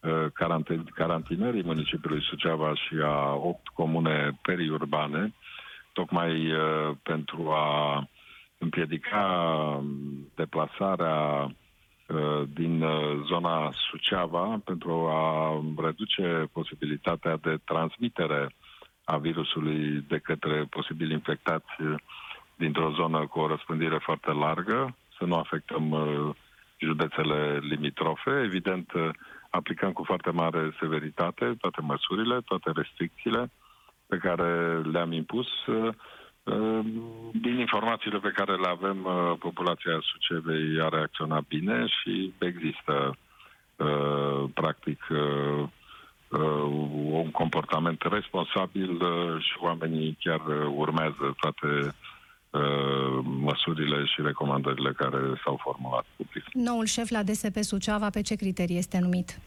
uh, 0.00 0.26
carante- 0.32 0.84
carantinării 0.94 1.64
municipiului 1.64 2.22
Suceava 2.22 2.74
și 2.74 2.94
a 3.02 3.34
opt 3.34 3.68
comune 3.68 4.38
periurbane, 4.42 5.34
tocmai 5.92 6.52
uh, 6.52 6.90
pentru 7.02 7.50
a 7.50 8.08
împiedica 8.58 9.26
um, 9.78 9.86
deplasarea 10.34 11.44
uh, 11.44 11.50
din 12.46 12.82
uh, 12.82 13.20
zona 13.26 13.70
Suceava 13.90 14.60
pentru 14.64 15.08
a 15.08 15.60
reduce 15.76 16.48
posibilitatea 16.52 17.36
de 17.36 17.58
transmitere 17.64 18.48
a 19.04 19.16
virusului 19.16 20.04
de 20.08 20.18
către 20.18 20.66
posibili 20.70 21.12
infectați 21.12 21.82
uh, 21.82 21.94
dintr-o 22.56 22.90
zonă 22.90 23.26
cu 23.26 23.38
o 23.38 23.46
răspândire 23.46 23.98
foarte 23.98 24.32
largă, 24.32 24.96
să 25.18 25.24
nu 25.24 25.34
afectăm 25.34 25.90
uh, 25.90 26.34
județele 26.78 27.58
limitrofe. 27.58 28.40
Evident, 28.44 28.92
uh, 28.92 29.08
aplicăm 29.50 29.92
cu 29.92 30.04
foarte 30.04 30.30
mare 30.30 30.76
severitate 30.80 31.54
toate 31.60 31.80
măsurile, 31.80 32.40
toate 32.40 32.70
restricțiile 32.74 33.50
pe 34.06 34.16
care 34.16 34.80
le-am 34.80 35.12
impus. 35.12 35.46
Uh, 36.44 36.54
uh, 36.54 36.84
Din 37.32 37.58
informațiile 37.58 38.18
pe 38.18 38.32
care 38.34 38.54
le 38.54 38.68
avem, 38.68 39.04
uh, 39.04 39.36
populația 39.38 39.98
Sucevei 40.02 40.80
a 40.80 40.88
reacționat 40.88 41.44
bine 41.48 41.86
și 41.86 42.32
există 42.38 43.16
uh, 43.76 44.44
practic 44.54 45.06
uh, 45.10 45.68
uh, 46.28 46.64
un 47.10 47.30
comportament 47.30 48.02
responsabil 48.02 48.90
uh, 48.90 49.42
și 49.42 49.56
oamenii 49.60 50.16
chiar 50.20 50.40
uh, 50.46 50.72
urmează 50.76 51.34
toate 51.40 51.94
uh, 52.50 53.18
măsurile 53.22 54.04
și 54.04 54.22
recomandările 54.22 54.92
care 54.92 55.18
s-au 55.44 55.60
formulat 55.62 56.04
public. 56.16 56.44
Noul 56.52 56.84
șef 56.84 57.08
la 57.10 57.22
DSP 57.22 57.56
Suceava 57.60 58.10
pe 58.10 58.20
ce 58.20 58.34
criterii 58.34 58.78
este 58.78 58.98
numit? 58.98 59.38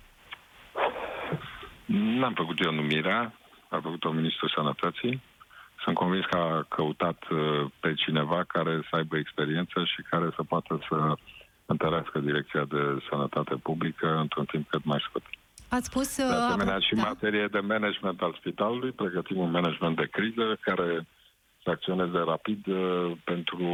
N-am 1.86 2.34
făcut 2.34 2.60
eu 2.60 2.72
numirea, 2.72 3.34
a 3.70 3.80
făcut-o 3.84 4.12
Ministrul 4.12 4.52
Sănătății. 4.56 5.22
Sunt 5.88 6.00
convins 6.00 6.26
că 6.26 6.38
a 6.38 6.66
căutat 6.76 7.24
uh, 7.30 7.66
pe 7.80 7.94
cineva 7.94 8.44
care 8.48 8.80
să 8.90 8.96
aibă 8.96 9.18
experiență 9.18 9.84
și 9.84 10.02
care 10.10 10.30
să 10.36 10.44
poată 10.44 10.80
să 10.90 11.14
întărească 11.66 12.20
Direcția 12.20 12.64
de 12.66 12.82
Sănătate 13.10 13.56
Publică 13.56 14.18
într-un 14.18 14.46
timp 14.46 14.70
cât 14.70 14.84
mai 14.84 15.04
scurt. 15.08 15.26
Ați 15.70 15.86
spus... 15.86 16.16
De 16.16 16.24
asemenea, 16.24 16.80
și 16.80 16.94
în 16.94 17.00
da. 17.00 17.08
materie 17.08 17.48
de 17.52 17.60
management 17.60 18.22
al 18.22 18.36
spitalului, 18.40 18.92
pregătim 18.92 19.38
un 19.38 19.52
management 19.52 19.96
de 19.96 20.08
criză 20.12 20.58
care 20.62 21.08
să 21.64 21.70
acționeze 21.70 22.18
rapid 22.18 22.68
uh, 22.68 23.12
pentru 23.24 23.66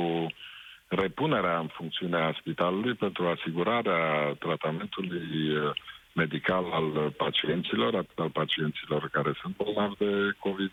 repunerea 0.87 1.57
în 1.59 1.67
funcțiune 1.67 2.17
a 2.17 2.35
spitalului, 2.39 2.93
pentru 2.93 3.27
asigurarea 3.27 4.33
tratamentului 4.39 5.55
uh, 5.55 5.71
medical 6.13 6.65
al 6.71 7.13
pacienților, 7.17 7.95
atât 7.95 8.19
al 8.19 8.29
pacienților 8.29 9.09
care 9.11 9.31
sunt 9.41 9.55
bolnavi 9.55 9.95
de 9.97 10.35
COVID, 10.39 10.71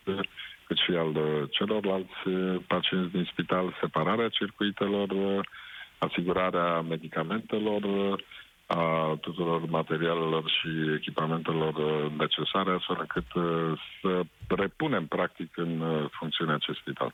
cât 0.71 0.79
și 0.79 0.91
al 0.91 1.13
celorlalți 1.51 2.19
pacienți 2.67 3.13
din 3.13 3.29
spital, 3.33 3.77
separarea 3.81 4.29
circuitelor, 4.29 5.09
asigurarea 5.99 6.81
medicamentelor, 6.81 7.83
a 8.67 9.17
tuturor 9.21 9.67
materialelor 9.67 10.45
și 10.51 10.69
echipamentelor 10.97 11.75
necesare, 12.11 12.71
astfel 12.71 12.97
încât 12.99 13.27
să 14.01 14.23
repunem 14.49 15.07
practic 15.07 15.57
în 15.57 15.83
funcțiune 16.11 16.53
acest 16.53 16.79
spital. 16.79 17.13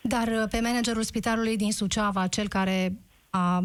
Dar 0.00 0.28
pe 0.50 0.60
managerul 0.62 1.02
spitalului 1.02 1.56
din 1.56 1.72
Suceava, 1.72 2.26
cel 2.26 2.48
care 2.48 2.92
a 3.30 3.64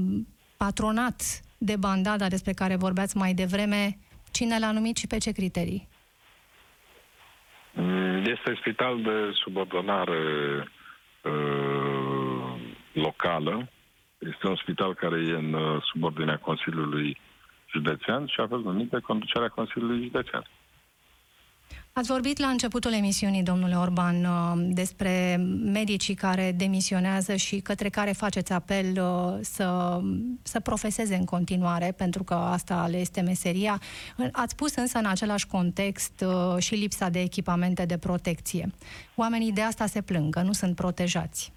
patronat 0.58 1.42
de 1.58 1.76
bandada 1.76 2.28
despre 2.28 2.54
care 2.54 2.76
vorbeați 2.76 3.18
mai 3.18 3.34
devreme, 3.34 3.98
cine 4.32 4.60
l-a 4.60 4.72
numit 4.72 4.98
și 4.98 5.08
pe 5.08 5.18
ce 5.18 5.32
criterii? 5.32 5.88
Mm, 8.30 8.36
este 8.36 8.56
spital 8.60 9.02
de 9.02 9.32
subordonare 9.34 10.22
uh, 11.24 12.54
locală. 12.94 13.70
Este 14.18 14.48
un 14.48 14.56
spital 14.56 14.94
care 14.94 15.20
e 15.20 15.32
în 15.32 15.54
uh, 15.54 15.82
subordinea 15.94 16.38
Consiliului 16.38 17.18
Județean 17.72 18.26
și 18.26 18.40
a 18.40 18.48
fost 18.48 18.64
numit 18.64 18.90
de 18.90 19.00
conducerea 19.00 19.48
Consiliului 19.48 20.04
Județean. 20.04 20.44
Ați 21.94 22.08
vorbit 22.12 22.38
la 22.38 22.48
începutul 22.48 22.94
emisiunii, 22.94 23.44
domnule 23.44 23.76
Orban, 23.76 24.26
uh, 24.26 24.68
despre 24.74 25.36
medicii 25.64 26.14
care 26.14 26.52
demisionează 26.52 27.36
și 27.36 27.60
către 27.60 27.90
care 27.90 28.12
faceți 28.12 28.52
apel 28.52 28.86
uh, 29.02 29.40
să, 29.42 30.00
să 30.42 30.60
profeseze 30.60 31.16
în 31.16 31.26
continuare, 31.26 31.92
pentru 31.92 32.24
că 32.24 32.34
asta 32.34 32.88
le 32.88 32.98
este 32.98 33.22
meseria. 33.22 33.82
Ați 34.32 34.56
pus 34.56 34.76
însă 34.76 34.98
în 34.98 35.06
același 35.06 35.48
context 35.48 36.26
uh, 36.26 36.62
și 36.62 36.76
lipsa 36.76 37.10
de 37.10 37.20
echipamente 37.20 37.86
de 37.86 37.98
protecție. 37.98 38.72
Oamenii 39.16 39.52
de 39.52 39.62
asta 39.62 39.86
se 39.86 40.02
plâng, 40.02 40.34
că 40.34 40.42
nu 40.42 40.54
sunt 40.54 40.76
protejați. 40.76 41.52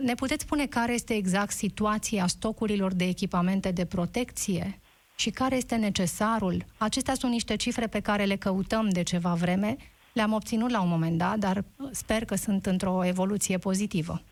Ne 0.00 0.14
puteți 0.14 0.44
spune 0.44 0.66
care 0.66 0.92
este 0.92 1.14
exact 1.14 1.50
situația 1.50 2.26
stocurilor 2.26 2.92
de 2.92 3.04
echipamente 3.04 3.70
de 3.70 3.84
protecție? 3.84 4.80
Și 5.16 5.30
care 5.30 5.56
este 5.56 5.76
necesarul. 5.76 6.64
Acestea 6.78 7.14
sunt 7.14 7.32
niște 7.32 7.56
cifre 7.56 7.86
pe 7.86 8.00
care 8.00 8.24
le 8.24 8.36
căutăm 8.36 8.88
de 8.88 9.02
ceva 9.02 9.34
vreme, 9.34 9.76
le-am 10.12 10.32
obținut 10.32 10.70
la 10.70 10.82
un 10.82 10.88
moment 10.88 11.18
dat, 11.18 11.36
dar 11.36 11.64
sper 11.90 12.24
că 12.24 12.34
sunt 12.34 12.66
într-o 12.66 13.04
evoluție 13.04 13.58
pozitivă. 13.58 14.22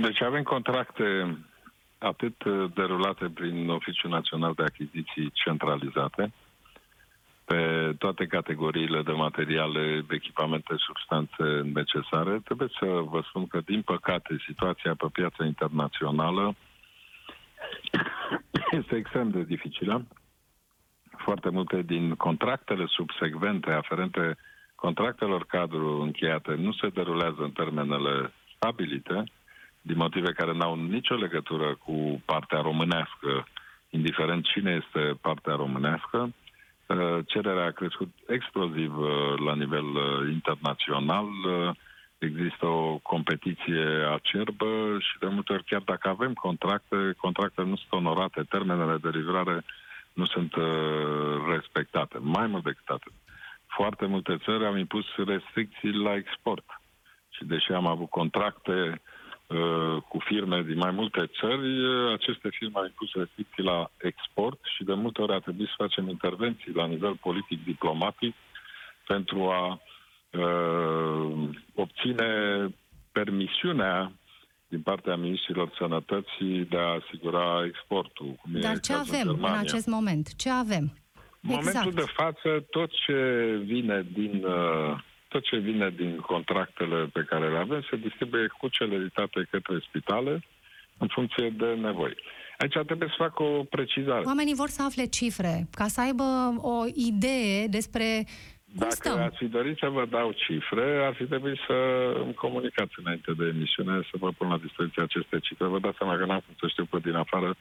Deci 0.00 0.22
avem 0.22 0.42
contracte 0.42 1.38
atât 1.98 2.44
derulate 2.74 3.30
prin 3.34 3.68
Oficiul 3.68 4.10
Național 4.10 4.52
de 4.56 4.62
Achiziții 4.62 5.30
centralizate, 5.32 6.32
pe 7.44 7.94
toate 7.98 8.26
categoriile 8.26 9.02
de 9.02 9.12
materiale, 9.12 10.04
echipamente, 10.10 10.74
substanțe 10.76 11.70
necesare. 11.74 12.40
Trebuie 12.44 12.68
să 12.78 12.86
vă 12.86 13.22
spun 13.28 13.46
că, 13.46 13.60
din 13.64 13.82
păcate, 13.82 14.36
situația 14.46 14.94
pe 14.94 15.06
piața 15.12 15.44
internațională 15.44 16.54
este 18.80 18.96
extrem 18.96 19.30
de 19.30 19.42
dificilă. 19.42 20.06
Foarte 21.16 21.48
multe 21.48 21.82
din 21.82 22.14
contractele 22.14 22.84
subsecvente 22.86 23.70
aferente 23.70 24.36
contractelor 24.74 25.44
cadru 25.46 26.00
încheiate 26.00 26.54
nu 26.54 26.72
se 26.72 26.88
derulează 26.88 27.42
în 27.42 27.50
termenele 27.50 28.32
stabilite, 28.54 29.24
din 29.80 29.96
motive 29.96 30.32
care 30.32 30.52
n-au 30.52 30.74
nicio 30.76 31.14
legătură 31.14 31.74
cu 31.84 32.22
partea 32.24 32.60
românească, 32.60 33.46
indiferent 33.90 34.44
cine 34.44 34.82
este 34.84 35.18
partea 35.20 35.54
românească. 35.54 36.34
Uh, 36.86 37.18
cererea 37.26 37.64
a 37.64 37.70
crescut 37.70 38.08
exploziv 38.26 38.98
uh, 38.98 39.08
la 39.44 39.54
nivel 39.54 39.84
uh, 39.84 40.30
internațional 40.30 41.26
există 42.18 42.66
o 42.66 42.98
competiție 42.98 43.84
acerbă 44.12 44.96
și 44.98 45.18
de 45.18 45.26
multe 45.26 45.52
ori 45.52 45.64
chiar 45.64 45.80
dacă 45.80 46.08
avem 46.08 46.32
contracte, 46.32 47.14
contractele 47.16 47.68
nu 47.68 47.76
sunt 47.76 47.92
onorate, 47.92 48.42
termenele 48.48 48.96
de 48.96 49.08
livrare 49.08 49.64
nu 50.12 50.24
sunt 50.24 50.54
uh, 50.54 50.64
respectate. 51.48 52.18
Mai 52.20 52.46
mult 52.46 52.64
decât 52.64 52.88
atât. 52.88 53.12
Foarte 53.66 54.06
multe 54.06 54.38
țări 54.44 54.66
au 54.66 54.76
impus 54.76 55.04
restricții 55.16 55.92
la 55.92 56.14
export. 56.14 56.64
Și 57.30 57.44
deși 57.44 57.72
am 57.72 57.86
avut 57.86 58.10
contracte 58.10 59.00
uh, 59.46 59.96
cu 60.08 60.18
firme 60.18 60.62
din 60.62 60.76
mai 60.76 60.90
multe 60.90 61.30
țări, 61.40 61.84
uh, 61.84 62.12
aceste 62.12 62.48
firme 62.50 62.78
au 62.78 62.84
impus 62.84 63.12
restricții 63.12 63.62
la 63.62 63.90
export 63.96 64.58
și 64.76 64.84
de 64.84 64.94
multe 64.94 65.22
ori 65.22 65.32
a 65.32 65.38
trebuit 65.38 65.68
să 65.68 65.74
facem 65.76 66.08
intervenții 66.08 66.72
la 66.72 66.86
nivel 66.86 67.14
politic-diplomatic 67.14 68.34
pentru 69.06 69.50
a 69.50 69.66
uh, 69.66 69.78
obține 71.74 72.28
permisiunea 73.12 74.12
din 74.68 74.80
partea 74.80 75.16
ministrilor 75.16 75.70
sănătății 75.78 76.64
de 76.70 76.76
a 76.76 76.98
asigura 77.00 77.64
exportul. 77.66 78.36
Cum 78.42 78.60
Dar 78.60 78.80
ce 78.80 78.92
avem 78.92 79.28
în, 79.28 79.38
în 79.38 79.58
acest 79.58 79.86
moment? 79.86 80.36
Ce 80.36 80.50
avem? 80.50 80.92
În 81.42 81.50
exact. 81.54 81.74
momentul 81.74 82.04
de 82.04 82.12
față, 82.14 82.64
tot 82.70 82.90
ce 83.06 83.16
vine 83.64 84.06
din 84.12 84.44
uh, 84.44 84.98
tot 85.28 85.42
ce 85.42 85.56
vine 85.56 85.90
din 85.90 86.16
contractele 86.16 87.04
pe 87.12 87.22
care 87.28 87.50
le 87.50 87.58
avem 87.58 87.86
se 87.90 87.96
distribuie 87.96 88.46
cu 88.58 88.68
celeritate 88.68 89.46
către 89.50 89.78
spitale 89.88 90.44
în 90.98 91.06
funcție 91.10 91.50
de 91.50 91.66
nevoi. 91.66 92.16
Aici 92.58 92.78
trebuie 92.86 93.08
să 93.08 93.14
fac 93.16 93.40
o 93.40 93.64
precizare. 93.70 94.22
Oamenii 94.24 94.54
vor 94.54 94.68
să 94.68 94.82
afle 94.82 95.04
cifre, 95.04 95.68
ca 95.70 95.86
să 95.86 96.00
aibă 96.00 96.24
o 96.56 96.84
idee 96.94 97.66
despre 97.66 98.24
dacă 98.72 98.94
stăm? 98.94 99.18
ați 99.18 99.36
fi 99.36 99.44
dorit 99.44 99.78
să 99.78 99.88
vă 99.88 100.04
dau 100.10 100.32
cifre, 100.32 101.04
ar 101.06 101.14
fi 101.14 101.24
trebuit 101.24 101.58
să 101.66 101.76
îmi 102.24 102.34
comunicați 102.34 102.94
înainte 102.96 103.32
de 103.32 103.44
emisiune, 103.44 104.00
să 104.10 104.16
vă 104.18 104.30
pun 104.38 104.48
la 104.48 104.58
dispoziție 104.58 105.02
aceste 105.02 105.38
cifre. 105.38 105.66
Vă 105.66 105.78
dați 105.78 105.96
seama 105.96 106.16
că 106.16 106.24
n-am 106.24 106.42
cum 106.46 106.54
să 106.60 106.66
știu 106.68 106.84
pe 106.84 106.98
din 106.98 107.14
afară. 107.14 107.54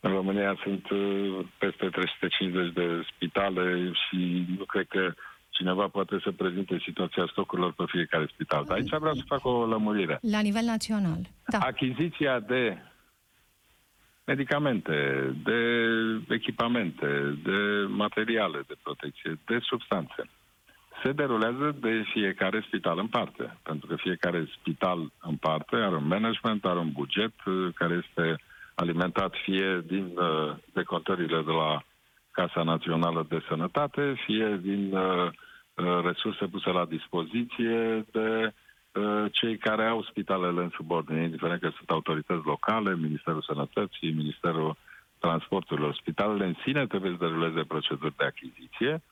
În 0.00 0.10
România 0.10 0.56
sunt 0.62 0.90
uh, 0.90 1.46
peste 1.58 1.86
350 1.88 2.72
de 2.72 2.86
spitale 3.14 3.92
și 3.92 4.46
nu 4.58 4.64
cred 4.64 4.86
că 4.88 5.12
cineva 5.48 5.86
poate 5.88 6.16
să 6.22 6.30
prezinte 6.32 6.78
situația 6.84 7.28
stocurilor 7.30 7.72
pe 7.72 7.84
fiecare 7.86 8.26
spital. 8.32 8.64
Dar 8.66 8.76
aici 8.76 8.98
vreau 8.98 9.14
să 9.14 9.22
fac 9.26 9.44
o 9.44 9.66
lămurire. 9.66 10.18
La 10.20 10.40
nivel 10.40 10.64
național. 10.64 11.20
Da. 11.46 11.58
Achiziția 11.58 12.40
de 12.40 12.76
medicamente, 14.24 15.30
de 15.44 15.60
echipamente, 16.28 17.38
de 17.42 17.86
materiale 17.88 18.64
de 18.66 18.74
protecție, 18.82 19.38
de 19.46 19.58
substanțe. 19.62 20.22
Se 21.02 21.12
derulează 21.12 21.76
de 21.80 22.04
fiecare 22.12 22.64
spital 22.66 22.98
în 22.98 23.06
parte, 23.06 23.58
pentru 23.62 23.86
că 23.86 23.96
fiecare 23.96 24.48
spital 24.58 25.12
în 25.22 25.36
parte 25.36 25.76
are 25.76 25.96
un 25.96 26.06
management, 26.06 26.64
are 26.64 26.78
un 26.78 26.92
buget 26.92 27.34
uh, 27.46 27.68
care 27.74 28.02
este 28.06 28.42
alimentat 28.74 29.34
fie 29.44 29.82
din 29.86 30.12
uh, 30.16 30.54
decontările 30.72 31.42
de 31.42 31.50
la 31.50 31.82
Casa 32.30 32.62
Națională 32.62 33.26
de 33.28 33.44
Sănătate, 33.48 34.14
fie 34.26 34.58
din 34.62 34.96
uh, 34.96 35.30
resurse 36.04 36.46
puse 36.46 36.70
la 36.70 36.84
dispoziție 36.84 38.04
de 38.12 38.52
Uh, 38.54 38.60
cei 39.30 39.56
care 39.58 39.86
au 39.86 40.02
spitalele 40.02 40.62
în 40.62 40.70
subordine, 40.74 41.22
indiferent 41.22 41.60
că 41.60 41.70
sunt 41.76 41.90
autorități 41.90 42.44
locale, 42.46 42.94
Ministerul 42.96 43.42
Sănătății, 43.42 44.12
Ministerul 44.12 44.76
Transporturilor. 45.18 45.94
Spitalele 45.94 46.44
în 46.46 46.54
sine 46.64 46.86
trebuie 46.86 47.10
să 47.10 47.24
deruleze 47.26 47.62
proceduri 47.62 48.16
de 48.16 48.24
achiziție. 48.24 49.02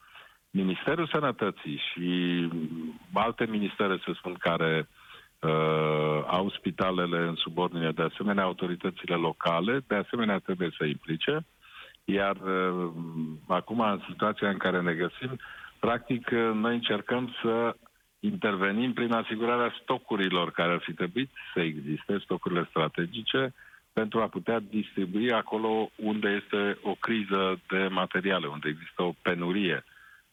Ministerul 0.51 1.07
Sănătății 1.07 1.81
și 1.91 2.49
alte 3.13 3.45
ministere, 3.45 3.97
să 4.05 4.11
spun, 4.15 4.33
care 4.39 4.87
uh, 5.39 6.23
au 6.27 6.49
spitalele 6.49 7.17
în 7.17 7.35
subordine, 7.35 7.91
de 7.91 8.01
asemenea 8.01 8.43
autoritățile 8.43 9.15
locale, 9.15 9.83
de 9.87 9.95
asemenea 9.95 10.39
trebuie 10.39 10.69
să 10.77 10.85
implice. 10.85 11.45
Iar 12.05 12.35
uh, 12.35 12.91
acum, 13.47 13.79
în 13.79 14.01
situația 14.09 14.49
în 14.49 14.57
care 14.57 14.81
ne 14.81 14.93
găsim, 14.93 15.39
practic, 15.79 16.29
uh, 16.33 16.51
noi 16.53 16.73
încercăm 16.73 17.33
să 17.41 17.75
intervenim 18.25 18.93
prin 18.93 19.11
asigurarea 19.11 19.75
stocurilor 19.81 20.51
care 20.51 20.71
ar 20.71 20.79
fi 20.79 20.93
trebuit 20.93 21.29
să 21.53 21.59
existe, 21.61 22.17
stocurile 22.23 22.65
strategice, 22.69 23.53
pentru 23.93 24.21
a 24.21 24.27
putea 24.27 24.59
distribui 24.59 25.31
acolo 25.31 25.89
unde 25.95 26.41
este 26.43 26.77
o 26.81 26.95
criză 26.99 27.59
de 27.67 27.87
materiale, 27.91 28.47
unde 28.47 28.69
există 28.69 29.01
o 29.01 29.13
penurie 29.21 29.83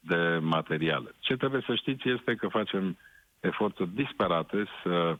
de 0.01 0.39
materiale. 0.41 1.15
Ce 1.19 1.37
trebuie 1.37 1.63
să 1.67 1.75
știți 1.75 2.09
este 2.09 2.35
că 2.35 2.49
facem 2.49 2.97
eforturi 3.41 3.95
disperate 3.95 4.65
să 4.83 5.17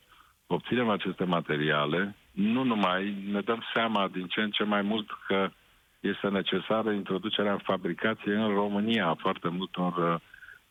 obținem 0.47 0.89
aceste 0.89 1.23
materiale 1.23 2.15
nu 2.31 2.63
numai, 2.63 3.15
ne 3.31 3.41
dăm 3.41 3.63
seama 3.73 4.07
din 4.07 4.27
ce 4.27 4.41
în 4.41 4.49
ce 4.51 4.63
mai 4.63 4.81
mult 4.81 5.07
că 5.27 5.49
este 5.99 6.27
necesară 6.29 6.91
introducerea 6.91 7.51
în 7.51 7.57
fabricație 7.63 8.33
în 8.33 8.53
România 8.53 9.07
a 9.07 9.15
foarte 9.15 9.47
multor 9.49 10.13
uh, 10.13 10.19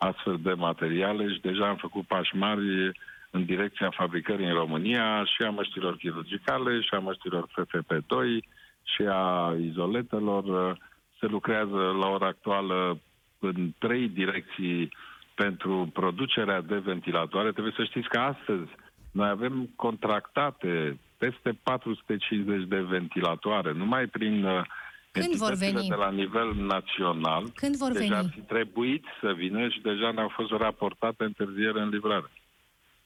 astfel 0.01 0.39
de 0.43 0.53
materiale 0.53 1.29
și 1.33 1.41
deja 1.41 1.69
am 1.69 1.77
făcut 1.77 2.07
pași 2.07 2.37
mari 2.37 2.93
în 3.31 3.45
direcția 3.45 3.91
fabricării 3.91 4.47
în 4.47 4.53
România 4.53 5.25
și 5.25 5.43
a 5.43 5.51
măștilor 5.51 5.97
chirurgicale 5.97 6.81
și 6.81 6.95
a 6.95 6.99
măștilor 6.99 7.49
FFP2 7.61 8.45
și 8.83 9.03
a 9.09 9.55
izoletelor. 9.61 10.77
Se 11.19 11.27
lucrează 11.27 11.97
la 12.01 12.09
ora 12.09 12.27
actuală 12.27 13.01
în 13.39 13.71
trei 13.79 14.09
direcții 14.09 14.89
pentru 15.35 15.91
producerea 15.93 16.61
de 16.61 16.77
ventilatoare. 16.79 17.53
Trebuie 17.53 17.73
să 17.77 17.85
știți 17.85 18.09
că 18.09 18.19
astăzi 18.19 18.71
noi 19.13 19.29
avem 19.29 19.69
contractate 19.77 20.99
peste 21.19 21.59
450 21.63 22.69
de 22.69 22.81
ventilatoare, 22.81 23.73
numai 23.73 24.07
prin 24.07 24.45
uh, 24.45 24.63
când 25.11 25.35
vor 25.35 25.55
veni? 25.55 25.89
de 25.89 25.95
la 25.95 26.11
nivel 26.11 26.55
național. 26.55 27.51
Când 27.55 27.77
vor 27.77 27.93
deja 27.93 28.15
veni? 28.15 28.15
ar 28.15 28.31
fi 28.35 28.41
trebuit 28.41 29.05
să 29.21 29.33
vină 29.37 29.69
și 29.69 29.81
deja 29.81 30.11
ne-au 30.11 30.29
fost 30.29 30.51
raportate 30.51 31.25
întârziere 31.25 31.81
în 31.81 31.89
livrare. 31.89 32.31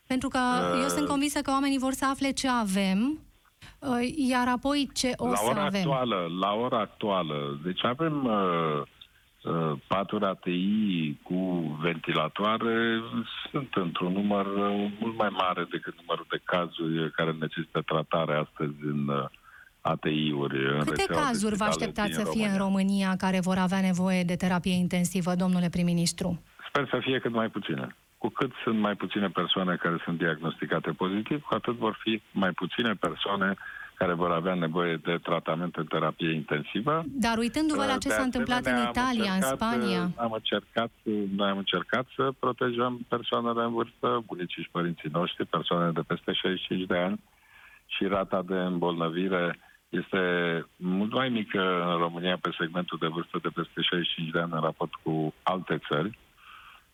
Pentru 0.07 0.29
că 0.29 0.39
uh, 0.39 0.81
eu 0.83 0.89
sunt 0.89 1.09
convinsă 1.09 1.41
că 1.41 1.51
oamenii 1.51 1.79
vor 1.79 1.93
să 1.93 2.07
afle 2.07 2.31
ce 2.31 2.49
avem, 2.49 3.19
uh, 3.79 4.13
iar 4.17 4.49
apoi 4.49 4.91
ce 4.95 5.13
o 5.17 5.29
la 5.29 5.35
să 5.35 5.49
ora 5.51 5.65
avem. 5.65 5.81
Actuală, 5.81 6.27
la 6.41 6.53
ora 6.53 6.81
actuală, 6.81 7.61
deci 7.63 7.85
avem 7.85 8.25
uh, 8.25 8.83
uh, 9.43 9.79
paturi 9.87 10.25
ATI 10.25 11.19
cu 11.23 11.39
ventilatoare, 11.81 13.01
sunt 13.51 13.75
într-un 13.75 14.13
număr 14.13 14.47
uh, 14.47 14.91
mult 15.01 15.17
mai 15.17 15.29
mare 15.31 15.67
decât 15.71 15.95
numărul 16.01 16.27
de 16.29 16.41
cazuri 16.45 17.11
care 17.11 17.33
necesită 17.33 17.81
tratare 17.81 18.35
astăzi 18.35 18.77
în 18.83 19.09
uh, 19.09 19.25
ATI-uri. 19.93 20.57
În 20.73 20.79
Câte 20.79 20.91
rețeaua 20.91 21.21
de 21.21 21.27
cazuri 21.27 21.57
vă 21.57 21.65
spitale 21.65 21.71
așteptați 21.71 22.17
din 22.17 22.25
să 22.25 22.31
fie 22.31 22.47
în 22.47 22.57
România. 22.57 22.85
România 22.85 23.17
care 23.17 23.41
vor 23.41 23.59
avea 23.59 23.81
nevoie 23.81 24.23
de 24.23 24.37
terapie 24.37 24.77
intensivă, 24.85 25.35
domnule 25.35 25.69
prim-ministru? 25.69 26.29
Sper 26.69 26.89
să 26.91 26.99
fie 27.01 27.19
cât 27.19 27.33
mai 27.33 27.49
puține. 27.49 27.97
Cu 28.19 28.29
cât 28.29 28.53
sunt 28.65 28.79
mai 28.79 28.95
puține 28.95 29.29
persoane 29.29 29.77
care 29.77 29.97
sunt 30.05 30.19
diagnosticate 30.19 30.91
pozitiv, 30.91 31.43
cu 31.43 31.55
atât 31.55 31.77
vor 31.77 31.99
fi 32.03 32.23
mai 32.31 32.51
puține 32.51 32.93
persoane 32.95 33.57
care 33.95 34.13
vor 34.13 34.31
avea 34.31 34.55
nevoie 34.55 34.97
de 34.97 35.19
tratament 35.23 35.77
în 35.77 35.87
terapie 35.87 36.33
intensivă. 36.33 37.05
Dar 37.07 37.39
uitându-vă 37.39 37.85
la 37.85 37.97
ce 37.99 38.09
De 38.09 38.15
s-a 38.15 38.23
întâmplat 38.23 38.65
în 38.67 38.73
asemenea, 38.73 38.87
am 38.87 38.91
Italia, 38.91 39.33
în 39.33 39.43
încercat, 39.43 39.59
Spania, 39.59 40.03
Am 40.17 40.33
încercat, 40.33 40.91
noi 41.37 41.49
am 41.51 41.59
încercat 41.59 42.07
să 42.17 42.33
protejăm 42.39 43.01
persoanele 43.09 43.63
în 43.65 43.73
vârstă, 43.73 44.23
bunicii 44.27 44.63
și 44.63 44.69
părinții 44.71 45.11
noștri, 45.13 45.47
persoanele 45.47 45.93
de 45.93 46.01
peste 46.07 46.33
65 46.33 46.87
de 46.87 46.97
ani 46.97 47.21
și 47.87 48.05
rata 48.07 48.43
de 48.47 48.55
îmbolnăvire 48.55 49.59
este 49.95 50.21
mult 50.77 51.13
mai 51.13 51.29
mică 51.29 51.85
în 51.93 51.99
România 51.99 52.37
pe 52.41 52.51
segmentul 52.59 52.99
de 53.01 53.07
vârstă 53.07 53.39
de 53.43 53.49
peste 53.55 53.81
65 53.81 54.31
de 54.31 54.39
ani 54.39 54.53
în 54.53 54.61
raport 54.61 54.95
cu 55.03 55.35
alte 55.43 55.79
țări. 55.89 56.19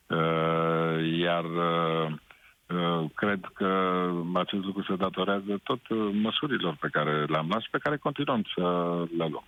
Uh, 0.06 1.18
Iar 1.18 1.44
uh, 1.44 2.12
uh, 2.66 3.04
cred 3.14 3.40
că 3.54 4.00
acest 4.34 4.64
lucru 4.64 4.82
se 4.82 4.96
datorează 4.96 5.60
tot 5.62 5.88
uh, 5.88 6.10
măsurilor 6.12 6.76
pe 6.80 6.88
care 6.92 7.24
le-am 7.24 7.46
luat 7.48 7.62
și 7.62 7.70
pe 7.70 7.78
care 7.78 7.96
continuăm 7.96 8.42
să 8.54 8.62
le 9.16 9.26
luăm. 9.28 9.44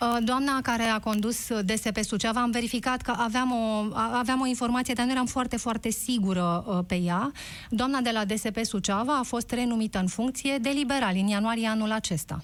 Uh, 0.00 0.16
Doamna 0.24 0.60
care 0.62 0.82
a 0.82 0.98
condus 1.00 1.60
DSP 1.62 1.96
Suceava, 2.02 2.40
am 2.40 2.50
verificat 2.50 3.00
că 3.02 3.12
aveam 3.16 3.52
o, 3.52 3.94
a- 3.94 4.18
aveam 4.18 4.40
o 4.40 4.46
informație, 4.46 4.94
dar 4.94 5.04
nu 5.06 5.10
eram 5.12 5.26
foarte, 5.26 5.56
foarte 5.56 5.90
sigură 5.90 6.64
uh, 6.66 6.78
pe 6.88 6.94
ea. 6.94 7.30
Doamna 7.70 8.00
de 8.00 8.10
la 8.10 8.24
DSP 8.24 8.58
Suceava 8.62 9.18
a 9.18 9.22
fost 9.22 9.50
renumită 9.50 9.98
în 9.98 10.06
funcție 10.06 10.58
de 10.58 10.68
liberal 10.68 11.14
în 11.14 11.26
ianuarie 11.26 11.66
anul 11.68 11.90
acesta. 11.92 12.38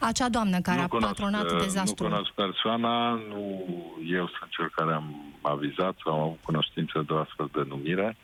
Acea 0.00 0.28
doamnă 0.28 0.60
care 0.60 0.80
a 0.80 0.86
patronat 0.88 1.50
uh, 1.50 1.58
dezastrul. 1.60 2.08
Nu 2.08 2.14
cunosc 2.14 2.32
persoana, 2.32 3.10
nu 3.10 3.64
eu 4.10 4.26
sunt 4.38 4.50
cel 4.50 4.70
care 4.76 4.94
am 4.94 5.34
avizat 5.42 5.94
sau 6.04 6.12
am 6.14 6.20
avut 6.20 6.38
cunoștință 6.42 7.04
de 7.06 7.12
o 7.12 7.18
astfel 7.18 7.48
de 7.52 7.62
numire. 7.68 8.16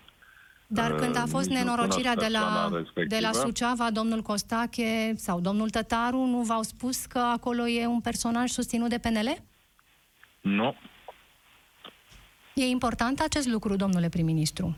Dar 0.66 0.90
Uh, 0.90 0.98
când 0.98 1.16
a 1.16 1.24
fost 1.28 1.48
nici 1.48 1.58
nu 1.58 1.64
nenorocirea 1.64 2.14
cunosc 2.14 2.32
de 2.32 2.38
la, 2.38 2.44
persoana 2.44 2.68
de 2.70 2.76
respectivă. 2.76 3.20
la 3.20 3.32
Suceava, 3.32 3.90
domnul 3.90 4.22
Costache 4.22 5.12
sau 5.16 5.40
domnul 5.40 5.70
Tătaru 5.70 6.24
nu 6.24 6.42
v-au 6.42 6.62
spus 6.62 7.04
că 7.04 7.18
acolo 7.18 7.66
e 7.66 7.86
un 7.86 8.00
personaj 8.00 8.50
susținut 8.50 8.88
de 8.88 8.98
PNL? 8.98 9.36
Nu, 10.40 10.74
E 12.54 12.64
important 12.64 13.20
acest 13.20 13.48
lucru, 13.48 13.76
domnule 13.76 14.08
prim-ministru. 14.08 14.76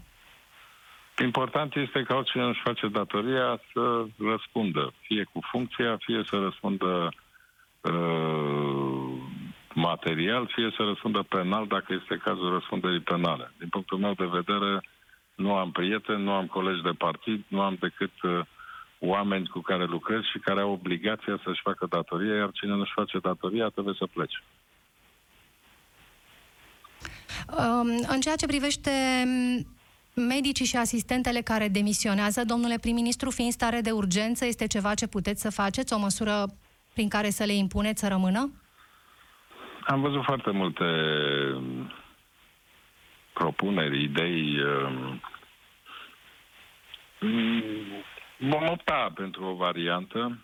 Important 1.18 1.74
este 1.74 2.02
ca 2.02 2.14
oricine 2.14 2.44
își 2.44 2.60
face 2.64 2.88
datoria 2.88 3.60
să 3.72 4.06
răspundă, 4.18 4.92
fie 5.00 5.24
cu 5.32 5.40
funcția, 5.50 5.96
fie 5.96 6.22
să 6.28 6.36
răspundă 6.36 7.12
uh, 7.80 9.12
material, 9.74 10.50
fie 10.54 10.72
să 10.76 10.82
răspundă 10.82 11.22
penal, 11.22 11.66
dacă 11.66 11.98
este 12.00 12.20
cazul 12.24 12.52
răspunderii 12.52 13.00
penale. 13.00 13.52
Din 13.58 13.68
punctul 13.68 13.98
meu 13.98 14.14
de 14.14 14.28
vedere, 14.32 14.80
nu 15.36 15.54
am 15.54 15.70
prieteni, 15.70 16.22
nu 16.22 16.32
am 16.32 16.46
colegi 16.46 16.82
de 16.82 16.94
partid, 16.98 17.44
nu 17.48 17.60
am 17.60 17.76
decât 17.80 18.22
uh, 18.22 18.40
oameni 18.98 19.48
cu 19.48 19.60
care 19.60 19.84
lucrez 19.84 20.22
și 20.22 20.38
care 20.38 20.60
au 20.60 20.72
obligația 20.72 21.40
să-și 21.44 21.60
facă 21.62 21.86
datoria, 21.90 22.34
iar 22.34 22.50
cine 22.52 22.74
nu-și 22.74 22.92
face 22.94 23.18
datoria 23.18 23.68
trebuie 23.68 23.94
să 23.98 24.06
plece. 24.12 24.42
Um, 27.58 27.88
În 28.08 28.20
ceea 28.20 28.36
ce 28.36 28.46
privește 28.46 28.90
m, 29.26 30.20
medicii 30.20 30.66
și 30.66 30.76
asistentele 30.76 31.40
care 31.40 31.68
demisionează, 31.68 32.44
domnule 32.44 32.78
prim-ministru, 32.80 33.30
fiind 33.30 33.52
stare 33.52 33.80
de 33.80 33.90
urgență, 33.90 34.44
este 34.44 34.66
ceva 34.66 34.94
ce 34.94 35.06
puteți 35.06 35.42
să 35.42 35.50
faceți, 35.50 35.92
o 35.92 35.98
măsură 35.98 36.44
prin 36.94 37.08
care 37.08 37.30
să 37.30 37.44
le 37.44 37.52
impuneți 37.54 38.00
să 38.00 38.08
rămână? 38.08 38.52
Am 39.86 40.00
văzut 40.00 40.24
foarte 40.24 40.50
multe 40.50 40.84
um, 41.54 41.92
propuneri, 43.38 44.02
idei. 44.02 44.60
um, 44.60 45.20
mm, 47.20 48.04
Vom 48.38 48.68
opta 48.68 49.10
pentru 49.14 49.44
o 49.44 49.54
variantă. 49.54 50.38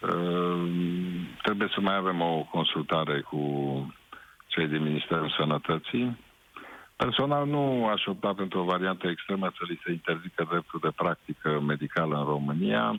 Um, 0.00 1.26
Trebuie 1.42 1.68
să 1.74 1.80
mai 1.80 1.94
avem 1.96 2.20
o 2.20 2.42
consultare 2.50 3.20
cu 3.20 3.40
cei 4.46 4.66
din 4.66 4.82
Ministerul 4.82 5.30
Sănătății. 5.38 6.16
Personal 6.96 7.46
nu 7.46 7.86
aș 7.88 8.06
opta 8.06 8.34
pentru 8.34 8.58
o 8.60 8.64
variantă 8.64 9.08
extremă 9.08 9.46
să 9.58 9.64
li 9.68 9.80
se 9.84 9.90
interzică 9.90 10.46
dreptul 10.50 10.80
de 10.82 10.90
practică 10.96 11.60
medicală 11.60 12.16
în 12.18 12.24
România. 12.24 12.90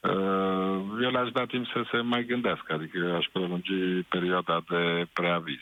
Uh, 0.00 0.80
Eu 1.02 1.10
le-aș 1.10 1.30
da 1.30 1.44
timp 1.46 1.66
să 1.66 1.82
se 1.90 2.00
mai 2.00 2.24
gândească, 2.24 2.72
adică 2.72 3.14
aș 3.16 3.26
prelungi 3.32 4.02
perioada 4.08 4.62
de 4.68 5.06
preaviz. 5.12 5.60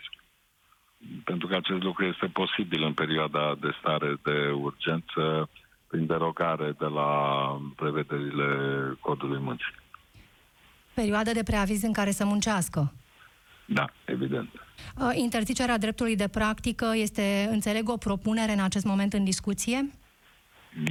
Pentru 1.25 1.49
că 1.49 1.55
acest 1.55 1.83
lucru 1.83 2.05
este 2.05 2.27
posibil 2.27 2.83
în 2.83 2.93
perioada 2.93 3.57
de 3.61 3.71
stare 3.81 4.19
de 4.23 4.51
urgență 4.51 5.49
prin 5.89 6.07
derogare 6.07 6.75
de 6.79 6.87
la 6.87 7.11
prevederile 7.77 8.47
codului 9.01 9.39
muncii. 9.41 9.75
Perioadă 10.95 11.33
de 11.33 11.43
preaviz 11.43 11.83
în 11.83 11.93
care 11.93 12.11
să 12.11 12.25
muncească. 12.25 12.93
Da, 13.65 13.85
evident. 14.05 14.49
Uh, 14.97 15.11
Interzicerea 15.15 15.79
dreptului 15.79 16.17
de 16.17 16.29
practică 16.29 16.93
este, 16.95 17.49
înțeleg, 17.51 17.89
o 17.89 17.97
propunere 17.97 18.53
în 18.53 18.61
acest 18.61 18.85
moment 18.85 19.13
în 19.13 19.25
discuție? 19.25 19.91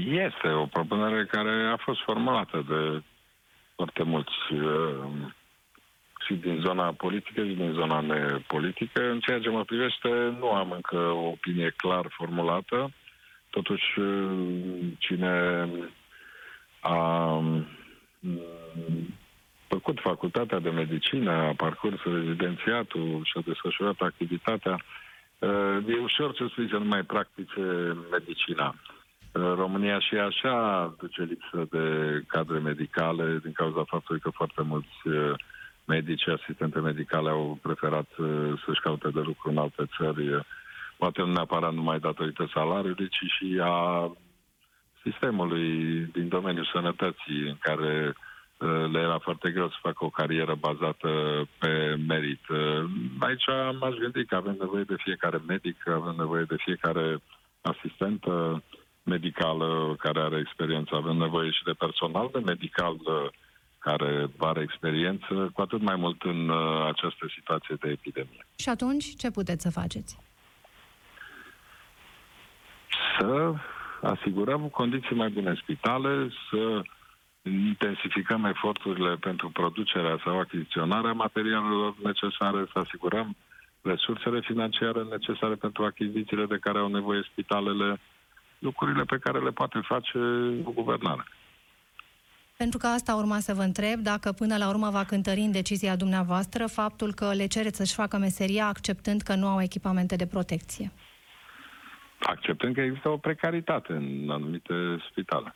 Este 0.06 0.48
o 0.48 0.66
propunere 0.66 1.26
care 1.26 1.70
a 1.74 1.78
fost 1.78 2.00
formulată 2.06 2.66
de 2.68 3.04
foarte 3.76 4.04
mulți 4.04 4.54
uh, 4.54 5.04
și 6.28 6.34
din 6.34 6.60
zona 6.66 6.92
politică 6.92 7.42
și 7.46 7.54
din 7.54 7.72
zona 7.72 8.00
nepolitică. 8.00 9.10
În 9.10 9.20
ceea 9.20 9.40
ce 9.40 9.50
mă 9.50 9.64
privește, 9.64 10.10
nu 10.40 10.52
am 10.52 10.72
încă 10.72 10.98
o 10.98 11.28
opinie 11.28 11.74
clar 11.76 12.06
formulată. 12.10 12.92
Totuși, 13.50 14.00
uh, 14.00 14.88
cine 14.98 15.68
a 16.80 16.96
mm, 18.20 19.14
făcut 19.68 20.00
facultatea 20.00 20.60
de 20.60 20.70
medicină, 20.70 21.32
a 21.32 21.54
parcurs 21.58 22.04
rezidențiatul 22.04 23.22
și 23.24 23.34
a 23.36 23.42
desfășurat 23.46 24.00
activitatea, 24.00 24.80
uh, 25.40 25.78
e 25.88 26.00
ușor 26.02 26.36
să 26.36 26.46
spui 26.50 26.70
să 26.70 26.78
nu 26.78 26.86
mai 26.86 27.04
practice 27.04 27.62
medicina. 28.12 28.76
Uh, 29.32 29.54
România 29.56 30.00
și 30.00 30.16
așa 30.16 30.56
duce 31.00 31.22
lipsă 31.24 31.68
de 31.70 31.86
cadre 32.28 32.58
medicale 32.58 33.40
din 33.44 33.52
cauza 33.52 33.84
faptului 33.84 34.22
că 34.22 34.30
foarte 34.30 34.62
mulți 34.62 35.08
uh, 35.08 35.34
medici, 35.88 36.28
asistente 36.28 36.80
medicale 36.80 37.30
au 37.30 37.60
preferat 37.62 38.10
uh, 38.18 38.62
să-și 38.66 38.82
caute 38.82 39.10
de 39.10 39.20
lucru 39.20 39.50
în 39.50 39.58
alte 39.58 39.84
țări, 39.98 40.34
uh, 40.34 40.44
poate 40.98 41.22
nu 41.22 41.32
neapărat 41.32 41.74
numai 41.74 42.00
datorită 42.00 42.50
salariului, 42.54 43.08
ci 43.10 43.26
și 43.38 43.60
a 43.64 44.12
sistemului 45.04 45.66
din 46.12 46.28
domeniul 46.28 46.70
sănătății, 46.74 47.42
în 47.48 47.58
care 47.60 48.14
uh, 48.14 48.86
le 48.92 49.00
era 49.00 49.18
foarte 49.18 49.52
greu 49.52 49.70
să 49.70 49.76
facă 49.82 50.06
o 50.06 50.10
carieră 50.10 50.56
bazată 50.56 51.10
pe 51.60 51.96
merit. 52.08 52.48
Uh, 52.48 52.84
Aici 53.20 53.46
m-aș 53.80 53.96
gândi 53.96 54.26
că 54.26 54.36
avem 54.36 54.56
nevoie 54.60 54.84
de 54.84 54.96
fiecare 54.98 55.42
medic, 55.48 55.88
avem 55.88 56.16
nevoie 56.18 56.44
de 56.44 56.56
fiecare 56.58 57.20
asistentă, 57.62 58.64
medicală 59.04 59.96
care 60.00 60.20
are 60.20 60.38
experiență, 60.40 60.96
avem 60.96 61.18
nevoie 61.18 61.50
și 61.52 61.64
de 61.64 61.72
personal 61.72 62.30
de 62.32 62.42
medical 62.46 62.94
uh, 62.94 63.30
care 63.80 64.30
are 64.38 64.62
experiență, 64.62 65.50
cu 65.54 65.62
atât 65.62 65.82
mai 65.82 65.96
mult 65.96 66.22
în 66.22 66.50
uh, 66.50 66.86
această 66.88 67.26
situație 67.36 67.76
de 67.80 67.90
epidemie. 67.90 68.46
Și 68.56 68.70
atunci, 68.70 69.16
ce 69.16 69.32
puteți 69.32 69.62
să 69.62 69.72
faceți? 69.72 70.20
Să 73.20 73.54
asigurăm 74.02 74.62
condiții 74.62 75.16
mai 75.16 75.30
bune 75.30 75.50
în 75.50 75.56
spitale, 75.56 76.30
să 76.50 76.82
intensificăm 77.42 78.46
eforturile 78.46 79.16
pentru 79.16 79.50
producerea 79.50 80.20
sau 80.24 80.40
achiziționarea 80.40 81.12
materialelor 81.12 81.94
necesare, 82.04 82.66
să 82.72 82.80
asigurăm 82.80 83.36
resursele 83.82 84.40
financiare 84.40 85.04
necesare 85.04 85.56
pentru 85.56 85.84
achizițiile 85.84 86.46
de 86.46 86.58
care 86.58 86.78
au 86.78 86.88
nevoie 86.88 87.28
spitalele, 87.32 88.00
lucrurile 88.60 89.04
pe 89.04 89.18
care 89.18 89.40
le 89.40 89.52
poate 89.52 89.80
face 89.84 90.20
o 90.64 90.72
guvernare. 90.72 91.24
Pentru 92.58 92.78
că 92.78 92.88
asta 92.88 93.16
urma 93.16 93.40
să 93.40 93.54
vă 93.54 93.62
întreb, 93.62 94.00
dacă 94.00 94.32
până 94.32 94.58
la 94.58 94.70
urmă 94.70 94.90
va 94.90 95.04
cântări 95.04 95.40
în 95.40 95.52
decizia 95.52 95.96
dumneavoastră 95.96 96.68
faptul 96.68 97.14
că 97.14 97.34
le 97.34 97.48
cereți 97.48 97.78
să-și 97.78 97.94
facă 97.94 98.18
meseria 98.18 98.66
acceptând 98.66 99.22
că 99.22 99.36
nu 99.36 99.48
au 99.48 99.62
echipamente 99.62 100.16
de 100.16 100.28
protecție. 100.28 100.92
Acceptând 102.20 102.76
că 102.76 102.82
există 102.82 103.10
o 103.10 103.18
precaritate 103.18 103.94
în 103.94 104.30
anumite 104.30 104.74
spitale. 105.10 105.56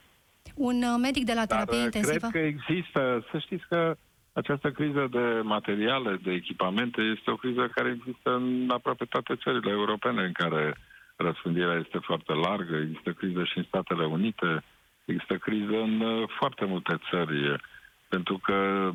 Un 0.55 0.75
uh, 0.75 0.97
medic 1.01 1.25
de 1.25 1.33
la 1.33 1.45
terapie 1.45 1.77
Dar 1.77 1.87
uh, 1.87 1.93
intensivă? 1.93 2.27
cred 2.27 2.31
că 2.31 2.47
există, 2.47 3.25
să 3.31 3.37
știți 3.37 3.65
că 3.69 3.95
această 4.33 4.71
criză 4.71 5.07
de 5.11 5.41
materiale, 5.43 6.19
de 6.23 6.31
echipamente, 6.31 7.01
este 7.01 7.31
o 7.31 7.35
criză 7.35 7.67
care 7.75 7.97
există 7.97 8.35
în 8.35 8.69
aproape 8.73 9.05
toate 9.05 9.35
țările 9.35 9.71
europene 9.71 10.21
în 10.23 10.31
care 10.31 10.75
răspândirea 11.15 11.81
este 11.83 11.97
foarte 12.01 12.33
largă. 12.33 12.75
Există 12.75 13.11
criză 13.11 13.43
și 13.43 13.57
în 13.57 13.63
Statele 13.63 14.05
Unite, 14.05 14.63
există 15.05 15.37
criză 15.37 15.75
în 15.81 15.99
uh, 16.01 16.29
foarte 16.37 16.65
multe 16.65 16.97
țări, 17.09 17.61
pentru 18.07 18.37
că 18.37 18.91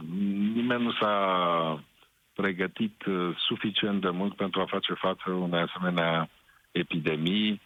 nimeni 0.54 0.82
nu 0.82 0.92
s-a 0.92 1.84
pregătit 2.34 3.04
suficient 3.36 4.00
de 4.00 4.10
mult 4.10 4.36
pentru 4.36 4.60
a 4.60 4.64
face 4.66 4.92
față 4.94 5.30
unei 5.30 5.60
asemenea 5.60 6.28
epidemii, 6.72 7.60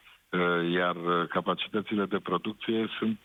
iar 0.72 0.96
capacitățile 1.28 2.04
de 2.04 2.18
producție 2.18 2.88
sunt 2.98 3.20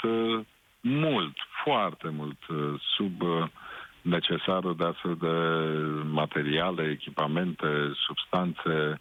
mult, 0.87 1.37
foarte 1.63 2.09
mult 2.09 2.47
uh, 2.47 2.73
sub 2.95 3.21
uh, 3.21 3.47
necesarul 4.01 4.75
de 4.75 4.83
astfel 4.83 5.15
de 5.19 5.27
materiale, 6.09 6.89
echipamente, 6.89 7.67
substanțe 8.07 8.99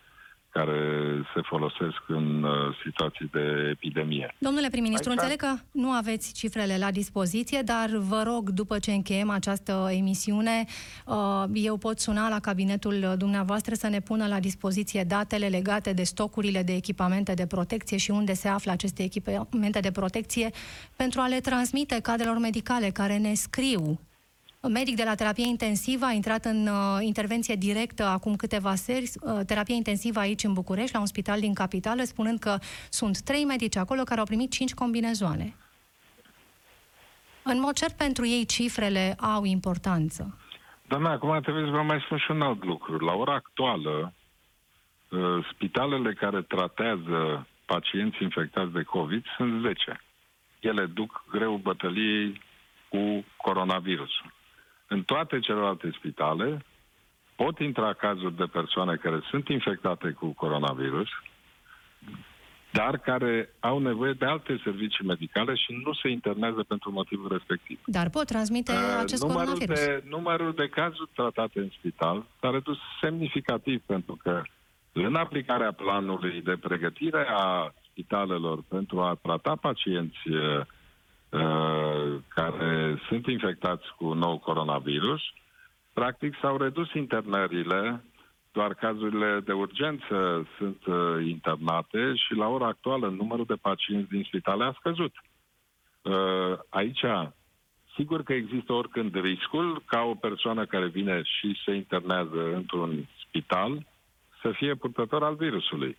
care 0.55 0.81
se 1.35 1.41
folosesc 1.43 2.03
în 2.07 2.43
uh, 2.43 2.51
situații 2.85 3.29
de 3.33 3.69
epidemie. 3.71 4.35
Domnule 4.39 4.69
prim-ministru, 4.69 5.11
Aici... 5.11 5.19
înțeleg 5.21 5.41
că 5.41 5.63
nu 5.71 5.91
aveți 5.91 6.33
cifrele 6.33 6.79
la 6.79 6.91
dispoziție, 6.91 7.61
dar 7.65 7.89
vă 7.91 8.23
rog, 8.27 8.51
după 8.51 8.79
ce 8.79 8.93
încheiem 8.93 9.31
această 9.31 9.89
emisiune, 9.91 10.65
eu 11.53 11.77
pot 11.77 11.99
suna 11.99 12.29
la 12.29 12.41
cabinetul 12.41 13.15
dumneavoastră 13.19 13.75
să 13.75 13.89
ne 13.89 14.01
pună 14.01 14.27
la 14.27 14.41
dispoziție 14.41 15.05
datele 15.05 15.47
legate 15.47 15.93
de 15.93 16.03
stocurile 16.03 16.63
de 16.63 16.75
echipamente 16.75 17.35
de 17.35 17.47
protecție 17.47 17.97
și 17.97 18.11
unde 18.11 18.33
se 18.33 18.49
află 18.49 18.73
aceste 18.73 19.03
echipamente 19.03 19.81
de 19.81 19.91
protecție 19.91 20.51
pentru 20.97 21.21
a 21.21 21.29
le 21.29 21.41
transmite 21.41 22.01
cadrelor 22.01 22.39
medicale 22.39 22.91
care 22.91 23.17
ne 23.17 23.35
scriu 23.35 24.01
medic 24.69 24.97
de 24.97 25.05
la 25.05 25.15
terapie 25.15 25.47
intensivă, 25.47 26.05
a 26.05 26.13
intrat 26.13 26.45
în 26.45 26.67
uh, 26.67 26.99
intervenție 27.01 27.55
directă 27.55 28.05
acum 28.05 28.37
câteva 28.37 28.75
seri, 28.75 29.11
uh, 29.21 29.41
terapie 29.47 29.75
intensivă 29.75 30.21
aici 30.21 30.45
în 30.45 30.53
București, 30.53 30.95
la 30.95 31.01
un 31.01 31.07
spital 31.07 31.41
din 31.41 31.55
capitală, 31.55 32.03
spunând 32.03 32.39
că 32.39 32.57
sunt 32.91 33.21
trei 33.21 33.45
medici 33.45 33.77
acolo 33.77 34.03
care 34.03 34.21
au 34.21 34.27
primit 34.27 34.51
cinci 34.51 34.75
combinezoane. 34.75 35.55
În 37.43 37.61
mod 37.61 37.75
cert, 37.75 37.97
pentru 37.97 38.27
ei 38.27 38.45
cifrele 38.47 39.15
au 39.21 39.45
importanță. 39.45 40.39
Doamna, 40.89 41.11
acum 41.11 41.41
trebuie 41.41 41.65
să 41.65 41.71
vă 41.71 41.83
mai 41.83 42.01
spun 42.05 42.19
și 42.19 42.31
un 42.31 42.43
alt 42.43 42.65
lucru. 42.65 42.99
La 42.99 43.13
ora 43.13 43.35
actuală, 43.35 44.15
uh, 45.09 45.47
spitalele 45.53 46.13
care 46.13 46.43
tratează 46.43 47.47
pacienți 47.67 48.23
infectați 48.23 48.73
de 48.73 48.83
COVID 48.83 49.25
sunt 49.37 49.63
10. 49.63 50.01
Ele 50.61 50.87
duc 50.87 51.25
greu 51.31 51.57
bătăliei 51.57 52.43
cu 52.89 53.25
coronavirusul. 53.37 54.34
În 54.87 55.03
toate 55.03 55.39
celelalte 55.39 55.91
spitale 55.97 56.65
pot 57.37 57.59
intra 57.59 57.93
cazuri 57.93 58.37
de 58.37 58.45
persoane 58.45 58.97
care 58.97 59.21
sunt 59.31 59.49
infectate 59.49 60.11
cu 60.11 60.33
coronavirus, 60.33 61.09
dar 62.71 62.99
care 62.99 63.55
au 63.61 63.79
nevoie 63.79 64.13
de 64.13 64.25
alte 64.25 64.61
servicii 64.65 65.07
medicale 65.07 65.55
și 65.55 65.81
nu 65.85 65.93
se 65.93 66.09
internează 66.09 66.63
pentru 66.69 66.91
motivul 66.91 67.29
respectiv. 67.29 67.79
Dar 67.87 68.11
pot 68.11 68.27
transmite 68.27 68.73
uh, 68.73 68.79
acest 69.01 69.23
numărul 69.23 69.45
coronavirus. 69.45 69.85
De, 69.85 70.03
numărul 70.09 70.55
de 70.55 70.69
cazuri 70.69 71.11
tratate 71.15 71.59
în 71.59 71.69
spital 71.79 72.25
s-a 72.41 72.51
redus 72.51 72.79
semnificativ 73.01 73.83
pentru 73.87 74.19
că 74.23 74.43
în 74.93 75.15
aplicarea 75.15 75.73
planului 75.73 76.43
de 76.43 76.57
pregătire 76.61 77.27
a 77.29 77.75
spitalelor 77.91 78.63
pentru 78.69 79.01
a 79.01 79.19
trata 79.23 79.57
pacienți 79.61 80.29
uh, 80.29 80.61
Uh, 81.35 82.04
care 82.35 83.01
sunt 83.09 83.27
infectați 83.27 83.85
cu 83.97 84.13
nou 84.13 84.39
coronavirus, 84.39 85.21
practic 85.93 86.35
s-au 86.41 86.57
redus 86.57 86.93
internările, 86.95 88.05
doar 88.53 88.75
cazurile 88.75 89.41
de 89.45 89.53
urgență 89.53 90.49
sunt 90.59 90.87
uh, 90.87 91.27
internate 91.27 92.15
și 92.15 92.35
la 92.35 92.49
ora 92.49 92.67
actuală 92.67 93.09
numărul 93.09 93.45
de 93.45 93.55
pacienți 93.55 94.09
din 94.09 94.23
spitale 94.23 94.65
a 94.65 94.77
scăzut. 94.79 95.13
Uh, 96.03 96.59
aici, 96.69 97.05
sigur 97.97 98.23
că 98.23 98.33
există 98.33 98.73
oricând 98.73 99.21
riscul 99.21 99.83
ca 99.87 100.01
o 100.01 100.15
persoană 100.15 100.67
care 100.67 100.87
vine 100.87 101.23
și 101.23 101.61
se 101.65 101.75
internează 101.75 102.55
într-un 102.55 103.09
spital 103.27 103.87
să 104.43 104.51
fie 104.53 104.75
purtător 104.75 105.23
al 105.23 105.35
virusului. 105.35 105.97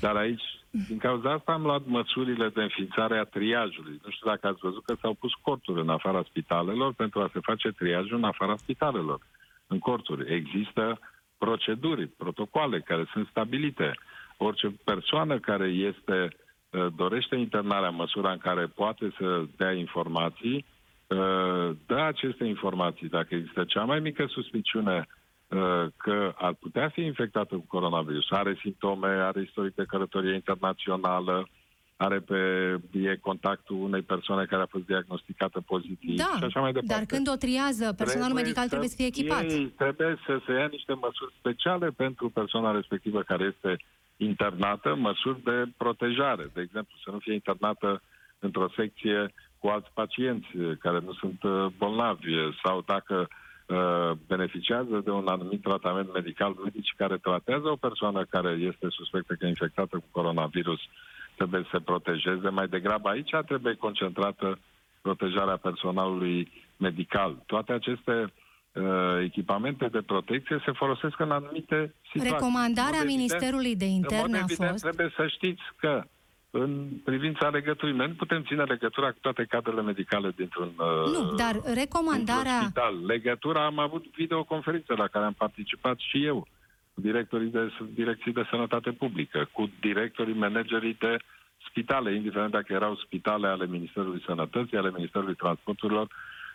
Dar 0.00 0.16
aici 0.16 0.42
din 0.70 0.98
cauza 0.98 1.32
asta 1.32 1.52
am 1.52 1.62
luat 1.62 1.86
măsurile 1.86 2.48
de 2.48 2.62
înființare 2.62 3.18
a 3.18 3.24
triajului. 3.24 4.00
Nu 4.04 4.10
știu 4.10 4.30
dacă 4.30 4.46
ați 4.46 4.60
văzut 4.60 4.84
că 4.84 4.94
s-au 5.00 5.14
pus 5.14 5.32
corturi 5.42 5.80
în 5.80 5.88
afara 5.88 6.22
spitalelor 6.22 6.92
pentru 6.92 7.20
a 7.20 7.30
se 7.32 7.40
face 7.42 7.68
triajul 7.68 8.16
în 8.16 8.24
afara 8.24 8.56
spitalelor. 8.56 9.20
În 9.66 9.78
corturi 9.78 10.34
există 10.34 10.98
proceduri, 11.38 12.06
protocoale 12.06 12.80
care 12.80 13.08
sunt 13.12 13.26
stabilite. 13.26 13.98
Orice 14.36 14.74
persoană 14.84 15.38
care 15.38 15.66
este 15.66 16.28
uh, 16.70 16.86
dorește 16.96 17.36
internarea 17.36 17.88
în 17.88 17.94
măsura 17.94 18.32
în 18.32 18.38
care 18.38 18.66
poate 18.66 19.12
să 19.18 19.44
dea 19.56 19.72
informații, 19.72 20.64
uh, 21.06 21.70
dă 21.86 22.00
aceste 22.06 22.44
informații. 22.44 23.08
Dacă 23.08 23.34
există 23.34 23.64
cea 23.64 23.84
mai 23.84 24.00
mică 24.00 24.26
suspiciune 24.28 24.96
Uh, 24.98 25.19
că 25.96 26.32
ar 26.36 26.54
putea 26.54 26.88
fi 26.88 27.00
infectată 27.00 27.54
cu 27.54 27.64
coronavirus, 27.68 28.30
are 28.30 28.58
simptome, 28.60 29.08
are 29.08 29.42
istoric 29.42 29.74
de 29.74 29.84
călătorie 29.84 30.34
internațională, 30.34 31.48
are 31.96 32.18
pe 32.20 32.38
e 32.92 33.16
contactul 33.16 33.76
unei 33.76 34.02
persoane 34.02 34.44
care 34.44 34.62
a 34.62 34.66
fost 34.66 34.84
diagnosticată 34.84 35.60
pozitiv 35.60 36.16
da, 36.16 36.34
și 36.38 36.44
așa 36.44 36.60
mai 36.60 36.72
departe. 36.72 36.94
dar 36.94 37.04
când 37.04 37.28
o 37.28 37.36
triază, 37.36 37.92
personalul 37.92 38.34
trebuie 38.34 38.42
medical 38.42 38.68
trebuie 38.68 38.88
să 38.88 38.96
fie 38.96 39.06
echipat. 39.06 39.42
Ei, 39.42 39.66
trebuie 39.66 40.18
să 40.26 40.40
se 40.46 40.52
ia 40.52 40.66
niște 40.66 40.92
măsuri 40.92 41.34
speciale 41.38 41.88
pentru 41.90 42.28
persoana 42.30 42.70
respectivă 42.70 43.22
care 43.22 43.44
este 43.54 43.76
internată, 44.16 44.94
măsuri 44.94 45.42
de 45.42 45.64
protejare. 45.76 46.50
De 46.54 46.60
exemplu, 46.60 46.94
să 47.04 47.10
nu 47.10 47.18
fie 47.18 47.32
internată 47.32 48.02
într-o 48.38 48.68
secție 48.76 49.32
cu 49.58 49.66
alți 49.66 49.90
pacienți 49.94 50.48
care 50.78 51.00
nu 51.00 51.12
sunt 51.12 51.42
uh, 51.42 51.66
bolnavi 51.78 52.32
sau 52.62 52.82
dacă 52.86 53.28
Uh, 53.30 53.49
beneficiază 54.26 55.00
de 55.04 55.10
un 55.10 55.26
anumit 55.26 55.62
tratament 55.62 56.12
medical. 56.12 56.54
Medici 56.64 56.94
care 56.96 57.16
tratează 57.16 57.68
o 57.68 57.76
persoană 57.76 58.24
care 58.24 58.50
este 58.50 58.86
suspectă 58.88 59.34
că 59.34 59.44
e 59.44 59.48
infectată 59.48 59.96
cu 59.96 60.08
coronavirus 60.10 60.80
trebuie 61.40 61.62
să 61.62 61.68
se 61.72 61.80
protejeze. 61.80 62.48
Mai 62.48 62.68
degrabă 62.68 63.08
aici 63.08 63.30
trebuie 63.46 63.74
concentrată 63.74 64.58
protejarea 65.00 65.56
personalului 65.56 66.52
medical. 66.76 67.42
Toate 67.46 67.72
aceste 67.72 68.32
uh, 68.72 68.82
echipamente 69.22 69.86
de 69.86 70.02
protecție 70.02 70.62
se 70.64 70.72
folosesc 70.72 71.20
în 71.20 71.30
anumite 71.30 71.94
situații. 72.12 72.32
Recomandarea 72.32 73.02
Ministerului 73.04 73.76
de 73.76 73.84
Interne 73.84 74.38
a 74.38 74.46
fost... 74.46 74.82
Trebuie 74.82 75.12
să 75.16 75.26
știți 75.26 75.62
că 75.76 76.04
în 76.50 76.88
privința 77.04 77.48
legăturii. 77.48 77.94
Noi 77.94 78.06
nu 78.06 78.14
putem 78.14 78.42
ține 78.42 78.62
legătura 78.62 79.10
cu 79.10 79.18
toate 79.20 79.44
cadrele 79.44 79.82
medicale 79.82 80.32
dintr-un 80.36 80.72
Nu, 80.76 81.30
uh, 81.30 81.34
dar 81.36 81.60
recomandarea... 81.74 82.60
spital. 82.62 83.04
Legătura, 83.06 83.64
am 83.64 83.78
avut 83.78 84.04
videoconferință 84.16 84.94
la 84.96 85.06
care 85.06 85.24
am 85.24 85.32
participat 85.32 85.98
și 85.98 86.24
eu, 86.24 86.46
cu 86.94 87.00
directorii 87.00 87.50
de 87.50 87.72
direcții 87.94 88.32
de 88.32 88.46
sănătate 88.50 88.90
publică, 88.90 89.48
cu 89.52 89.70
directorii 89.80 90.34
managerii 90.34 90.96
de 90.98 91.16
spitale, 91.68 92.14
indiferent 92.14 92.50
dacă 92.50 92.72
erau 92.72 92.94
spitale 92.96 93.48
ale 93.48 93.66
Ministerului 93.66 94.22
Sănătății, 94.26 94.76
ale 94.76 94.90
Ministerului 94.96 95.34
Transporturilor, 95.34 96.08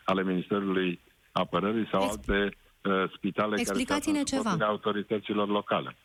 ale 0.03 0.23
Ministerului 0.23 0.99
Apărării 1.31 1.87
sau 1.91 2.03
Ex- 2.03 2.11
alte 2.11 2.43
uh, 2.43 2.64
spitale 3.15 3.55
Explicați-ne 3.59 4.13
care 4.23 4.25
sunt 4.25 4.43
ceva. 4.43 4.65
autorităților 4.65 5.47
locale. 5.47 5.95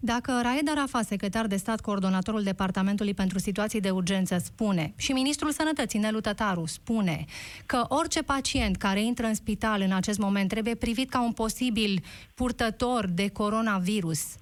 Dacă 0.00 0.40
Raed 0.42 0.68
Arafat, 0.70 1.04
secretar 1.04 1.46
de 1.46 1.56
stat, 1.56 1.80
coordonatorul 1.80 2.42
Departamentului 2.42 3.14
pentru 3.14 3.38
Situații 3.38 3.80
de 3.80 3.90
Urgență, 3.90 4.38
spune 4.38 4.92
și 4.96 5.12
Ministrul 5.12 5.50
Sănătății, 5.50 5.98
Nelu 5.98 6.20
Tătaru, 6.20 6.66
spune 6.66 7.24
că 7.66 7.84
orice 7.88 8.22
pacient 8.22 8.76
care 8.76 9.02
intră 9.02 9.26
în 9.26 9.34
spital 9.34 9.80
în 9.80 9.92
acest 9.92 10.18
moment 10.18 10.48
trebuie 10.48 10.74
privit 10.74 11.10
ca 11.10 11.22
un 11.22 11.32
posibil 11.32 12.02
purtător 12.34 13.06
de 13.06 13.28
coronavirus, 13.28 14.36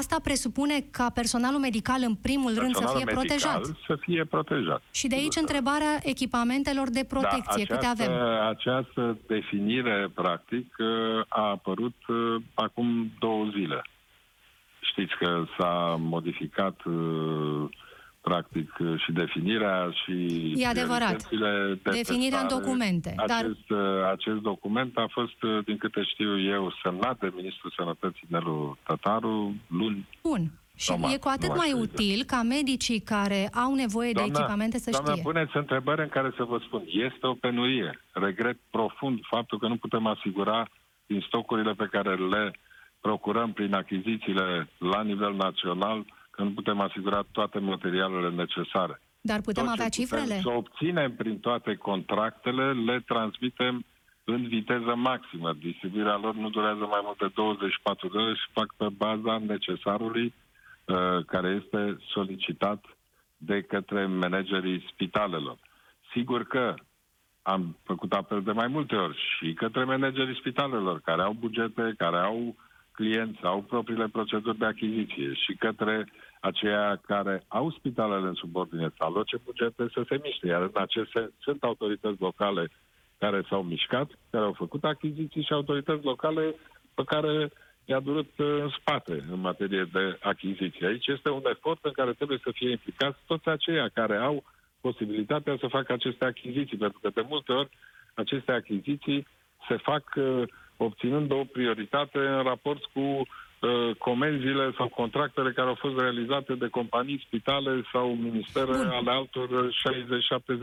Asta 0.00 0.16
presupune 0.22 0.84
ca 0.90 1.10
personalul 1.10 1.60
medical 1.60 2.00
în 2.06 2.14
primul 2.14 2.54
rând 2.54 2.74
să 2.74 2.92
fie 2.96 3.04
protejat. 3.04 3.64
să 3.86 3.96
fie 4.00 4.24
protejat. 4.24 4.82
Și 4.90 5.06
de 5.06 5.14
aici 5.14 5.36
întrebarea 5.36 5.98
echipamentelor 6.02 6.90
de 6.90 7.04
protecție. 7.08 7.64
Da, 7.68 7.74
această, 7.74 7.74
Câte 7.74 7.86
avem? 7.86 8.12
Această 8.48 9.18
definire, 9.26 10.10
practic, 10.14 10.76
a 11.28 11.42
apărut 11.50 11.96
uh, 12.08 12.42
acum 12.54 13.10
două 13.18 13.44
zile. 13.56 13.82
Știți 14.80 15.14
că 15.18 15.44
s-a 15.58 15.96
modificat 15.98 16.84
uh, 16.84 17.68
practic 18.28 18.68
și 18.96 19.12
definirea 19.12 19.90
și 20.02 20.14
e 20.56 20.66
adevărat. 20.66 21.28
De 21.28 21.90
definirea 21.90 22.40
în 22.40 22.48
documente. 22.48 23.14
Acest, 23.16 23.66
dar... 23.68 24.12
acest 24.12 24.40
document 24.40 24.96
a 24.96 25.06
fost, 25.10 25.38
din 25.64 25.76
câte 25.76 26.02
știu 26.02 26.40
eu, 26.40 26.72
semnat 26.82 27.18
de 27.18 27.32
Ministrul 27.36 27.72
Sănătății 27.76 28.26
Nelu 28.28 28.76
Tătaru 28.86 29.54
luni. 29.66 30.08
Bun. 30.22 30.42
Și 30.76 30.90
Toma, 30.90 31.12
e 31.12 31.16
cu 31.18 31.28
atât 31.28 31.56
mai 31.56 31.72
util 31.72 32.24
ca 32.26 32.42
medicii 32.42 33.00
care 33.00 33.48
au 33.64 33.74
nevoie 33.74 34.12
doamna, 34.12 34.32
de 34.32 34.38
echipamente 34.38 34.78
să 34.78 34.90
doamna, 34.90 35.10
știe. 35.10 35.22
puneți 35.22 35.56
întrebări 35.56 36.02
în 36.02 36.08
care 36.08 36.30
să 36.36 36.44
vă 36.44 36.58
spun. 36.66 36.82
Este 36.86 37.26
o 37.26 37.34
penurie. 37.34 38.00
Regret 38.12 38.58
profund 38.70 39.18
faptul 39.22 39.58
că 39.58 39.68
nu 39.68 39.76
putem 39.76 40.06
asigura 40.06 40.68
din 41.06 41.24
stocurile 41.26 41.72
pe 41.72 41.88
care 41.90 42.14
le 42.14 42.52
procurăm 43.00 43.52
prin 43.52 43.74
achizițiile 43.74 44.68
la 44.78 45.02
nivel 45.02 45.34
național 45.34 46.04
că 46.36 46.42
nu 46.42 46.50
putem 46.50 46.80
asigura 46.80 47.24
toate 47.32 47.58
materialele 47.58 48.30
necesare. 48.30 49.00
Dar 49.20 49.40
putem 49.40 49.64
Tot 49.64 49.72
avea 49.72 49.88
cifrele? 49.88 50.40
Să 50.42 50.50
obținem 50.50 51.14
prin 51.14 51.38
toate 51.38 51.74
contractele, 51.74 52.72
le 52.72 53.00
transmitem 53.06 53.84
în 54.24 54.48
viteză 54.48 54.94
maximă. 54.94 55.52
Distribuirea 55.52 56.16
lor 56.16 56.34
nu 56.34 56.50
durează 56.50 56.86
mai 56.86 57.00
mult 57.02 57.18
de 57.18 57.30
24 57.34 58.08
de 58.08 58.18
ore 58.18 58.34
și 58.34 58.52
fac 58.52 58.74
pe 58.76 58.86
baza 58.96 59.38
necesarului 59.38 60.34
uh, 60.84 61.24
care 61.26 61.60
este 61.62 61.98
solicitat 62.08 62.84
de 63.36 63.62
către 63.62 64.06
managerii 64.06 64.84
spitalelor. 64.92 65.56
Sigur 66.12 66.44
că 66.46 66.74
am 67.42 67.76
făcut 67.82 68.12
apel 68.12 68.42
de 68.42 68.52
mai 68.52 68.66
multe 68.66 68.94
ori 68.94 69.18
și 69.38 69.52
către 69.52 69.84
managerii 69.84 70.36
spitalelor 70.36 71.00
care 71.00 71.22
au 71.22 71.32
bugete, 71.32 71.94
care 71.98 72.16
au 72.16 72.56
clienți, 72.94 73.42
au 73.42 73.60
propriile 73.62 74.08
proceduri 74.08 74.58
de 74.58 74.64
achiziție 74.64 75.32
și 75.34 75.54
către 75.54 76.08
aceia 76.40 77.00
care 77.06 77.44
au 77.48 77.70
spitalele 77.70 78.26
în 78.26 78.34
subordine 78.34 78.88
să 78.96 79.04
aloce 79.04 79.36
bugete 79.44 79.86
să 79.92 80.04
se 80.08 80.18
miște. 80.22 80.46
Iar 80.46 80.62
în 80.62 80.70
acest 80.74 81.10
sens 81.10 81.30
sunt 81.40 81.62
autorități 81.62 82.20
locale 82.20 82.70
care 83.18 83.42
s-au 83.48 83.62
mișcat, 83.62 84.10
care 84.30 84.44
au 84.44 84.52
făcut 84.52 84.84
achiziții 84.84 85.42
și 85.42 85.52
autorități 85.52 86.04
locale 86.04 86.54
pe 86.94 87.02
care 87.06 87.50
i-a 87.84 88.00
durut 88.00 88.30
în 88.36 88.68
spate 88.80 89.24
în 89.30 89.40
materie 89.40 89.88
de 89.92 90.18
achiziții. 90.22 90.86
Aici 90.86 91.06
este 91.06 91.30
un 91.30 91.42
efort 91.50 91.84
în 91.84 91.92
care 91.92 92.12
trebuie 92.12 92.38
să 92.42 92.50
fie 92.54 92.70
implicați 92.70 93.18
toți 93.26 93.48
aceia 93.48 93.88
care 93.88 94.16
au 94.16 94.44
posibilitatea 94.80 95.56
să 95.60 95.66
facă 95.66 95.92
aceste 95.92 96.24
achiziții, 96.24 96.76
pentru 96.76 96.98
că 97.02 97.08
de 97.14 97.24
multe 97.28 97.52
ori 97.52 97.68
aceste 98.14 98.52
achiziții 98.52 99.26
se 99.68 99.76
fac 99.76 100.12
uh, 100.16 100.42
obținând 100.76 101.32
o 101.32 101.44
prioritate 101.52 102.18
în 102.18 102.42
raport 102.42 102.84
cu 102.84 103.00
uh, 103.00 103.96
comenzile 103.98 104.72
sau 104.76 104.88
contractele 104.88 105.52
care 105.52 105.68
au 105.68 105.74
fost 105.74 105.98
realizate 105.98 106.54
de 106.54 106.68
companii, 106.68 107.24
spitale 107.26 107.82
sau 107.92 108.14
ministere 108.14 108.76
Bun. 108.76 108.88
ale 108.88 109.10
altor 109.10 109.48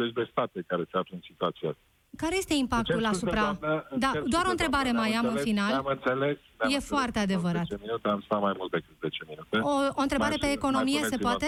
60-70 0.09 0.13
de 0.13 0.27
state 0.31 0.63
care 0.67 0.83
se 0.91 0.97
află 0.97 1.15
în 1.15 1.21
situația 1.23 1.69
asta. 1.69 1.90
Care 2.17 2.37
este 2.37 2.53
impactul 2.53 3.05
asupra... 3.05 3.57
Doamnă, 3.59 3.87
da, 3.97 4.11
doar 4.25 4.45
o 4.45 4.49
întrebare 4.49 4.91
mai 4.91 5.11
am 5.11 5.27
în 5.27 5.37
final. 5.37 5.73
Am 5.73 5.85
înțeles. 5.85 6.37
E 6.69 6.79
foarte 6.79 7.19
adevărat. 7.19 7.65
10 7.65 7.81
minute, 7.81 8.07
am 8.07 8.21
stat 8.25 8.41
mai 8.41 8.53
mult 8.57 8.71
decât 8.71 8.95
10 9.01 9.23
minute. 9.27 9.57
O, 9.57 9.69
o 9.95 10.01
întrebare 10.01 10.35
mai 10.39 10.49
pe 10.49 10.55
economie 10.57 11.03
se 11.03 11.17
poate? 11.17 11.47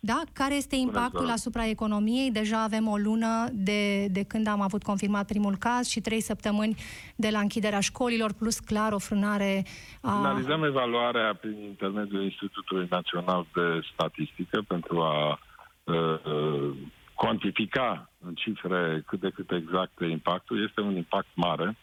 Da? 0.00 0.22
Care 0.32 0.54
este 0.54 0.76
impactul 0.76 1.30
asupra 1.30 1.66
economiei? 1.66 2.30
Deja 2.30 2.62
avem 2.62 2.88
o 2.88 2.96
lună 2.96 3.48
de, 3.52 4.06
de 4.06 4.22
când 4.22 4.46
am 4.46 4.60
avut 4.60 4.82
confirmat 4.82 5.26
primul 5.26 5.56
caz 5.56 5.88
și 5.88 6.00
trei 6.00 6.20
săptămâni 6.20 6.74
de 7.16 7.28
la 7.30 7.38
închiderea 7.38 7.80
școlilor, 7.80 8.32
plus 8.32 8.58
clar 8.58 8.92
o 8.92 8.98
frânare 8.98 9.64
a... 10.00 10.16
Finalizăm 10.16 10.64
evaluarea 10.64 11.34
prin 11.40 11.62
intermediul 11.62 12.22
Institutului 12.22 12.86
Național 12.90 13.46
de 13.54 13.80
Statistică 13.92 14.62
pentru 14.68 15.00
a 15.00 15.38
uh, 15.84 15.94
uh, 16.24 16.76
cuantifica 17.14 18.09
în 18.26 18.34
cifre 18.34 19.02
cât 19.06 19.20
de 19.20 19.30
cât 19.30 19.50
exact 19.50 20.00
impactul. 20.00 20.64
Este 20.68 20.80
un 20.80 20.96
impact 20.96 21.28
mare. 21.34 21.76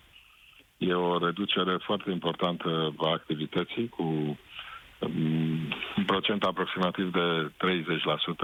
E 0.77 0.93
o 0.93 1.17
reducere 1.17 1.77
foarte 1.77 2.11
importantă 2.11 2.93
a 2.97 3.09
activității 3.09 3.89
cu 3.89 4.03
um, 4.03 5.73
un 5.97 6.05
procent 6.05 6.43
aproximativ 6.43 7.11
de 7.11 7.51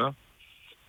30%. 0.09 0.13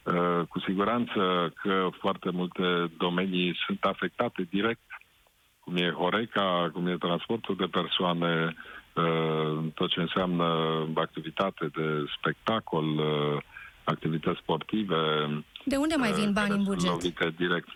Uh, 0.05 0.47
cu 0.49 0.59
siguranță 0.61 1.53
că 1.63 1.89
foarte 1.99 2.31
multe 2.31 2.91
domenii 2.99 3.57
sunt 3.67 3.85
afectate 3.85 4.47
direct, 4.51 4.81
cum 5.61 5.77
e 5.77 5.91
Horeca, 5.91 6.71
cum 6.73 6.87
e 6.87 6.97
transportul 6.97 7.57
de 7.57 7.67
persoane, 7.67 8.55
uh, 8.95 9.59
tot 9.75 9.91
ce 9.91 10.01
înseamnă 10.01 10.45
activitate 10.95 11.67
de 11.75 12.05
spectacol, 12.19 12.99
uh, 12.99 13.37
activități 13.85 14.39
sportive. 14.39 14.97
De 15.65 15.77
unde 15.77 15.95
mai 15.95 16.13
vin 16.13 16.33
bani 16.33 16.55
în 16.55 16.63
buget? 16.63 17.37
direct. 17.37 17.69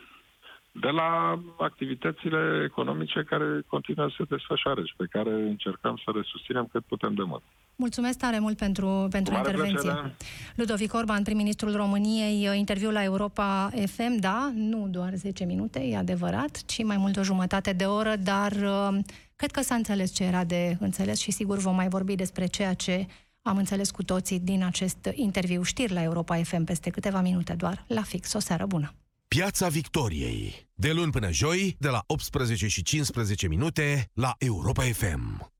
De 0.72 0.88
la 0.88 1.40
activitățile 1.58 2.62
economice 2.64 3.24
care 3.28 3.62
continuă 3.66 4.08
să 4.08 4.14
se 4.18 4.24
desfășoare 4.28 4.82
și 4.84 4.94
pe 4.96 5.06
care 5.10 5.30
încercăm 5.30 6.00
să 6.04 6.10
le 6.14 6.22
susținem 6.24 6.68
cât 6.72 6.84
putem 6.84 7.14
de 7.14 7.22
mult. 7.22 7.42
Mulțumesc 7.76 8.18
tare 8.18 8.38
mult 8.38 8.56
pentru, 8.56 9.06
pentru 9.10 9.34
intervenție. 9.34 9.90
Plăcere. 9.90 10.16
Ludovic 10.54 10.94
Orban, 10.94 11.22
prim-ministrul 11.22 11.76
României, 11.76 12.58
interviu 12.58 12.90
la 12.90 13.02
Europa 13.02 13.70
FM, 13.86 14.20
da, 14.20 14.50
nu 14.54 14.88
doar 14.90 15.12
10 15.14 15.44
minute, 15.44 15.80
e 15.80 15.96
adevărat, 15.96 16.62
ci 16.66 16.84
mai 16.84 16.96
mult 16.96 17.16
o 17.16 17.22
jumătate 17.22 17.72
de 17.72 17.84
oră, 17.84 18.16
dar 18.16 18.52
uh, 18.52 18.98
cred 19.36 19.50
că 19.50 19.60
s-a 19.60 19.74
înțeles 19.74 20.14
ce 20.14 20.24
era 20.24 20.44
de 20.44 20.76
înțeles 20.80 21.20
și 21.20 21.30
sigur 21.30 21.58
vom 21.58 21.74
mai 21.74 21.88
vorbi 21.88 22.14
despre 22.14 22.46
ceea 22.46 22.74
ce 22.74 23.06
am 23.48 23.56
înțeles 23.56 23.90
cu 23.90 24.02
toții 24.02 24.40
din 24.40 24.64
acest 24.64 25.08
interviu 25.12 25.62
știri 25.62 25.92
la 25.92 26.02
Europa 26.02 26.42
FM 26.42 26.64
peste 26.64 26.90
câteva 26.90 27.20
minute 27.20 27.52
doar, 27.52 27.84
la 27.86 28.02
fix. 28.02 28.32
O 28.32 28.38
seară 28.38 28.66
bună! 28.66 28.94
Piața 29.28 29.68
Victoriei. 29.68 30.68
De 30.74 30.92
luni 30.92 31.10
până 31.10 31.32
joi, 31.32 31.76
de 31.78 31.88
la 31.88 32.02
18 32.06 32.68
și 32.68 32.82
15 32.82 33.48
minute, 33.48 34.10
la 34.12 34.34
Europa 34.38 34.82
FM. 34.82 35.52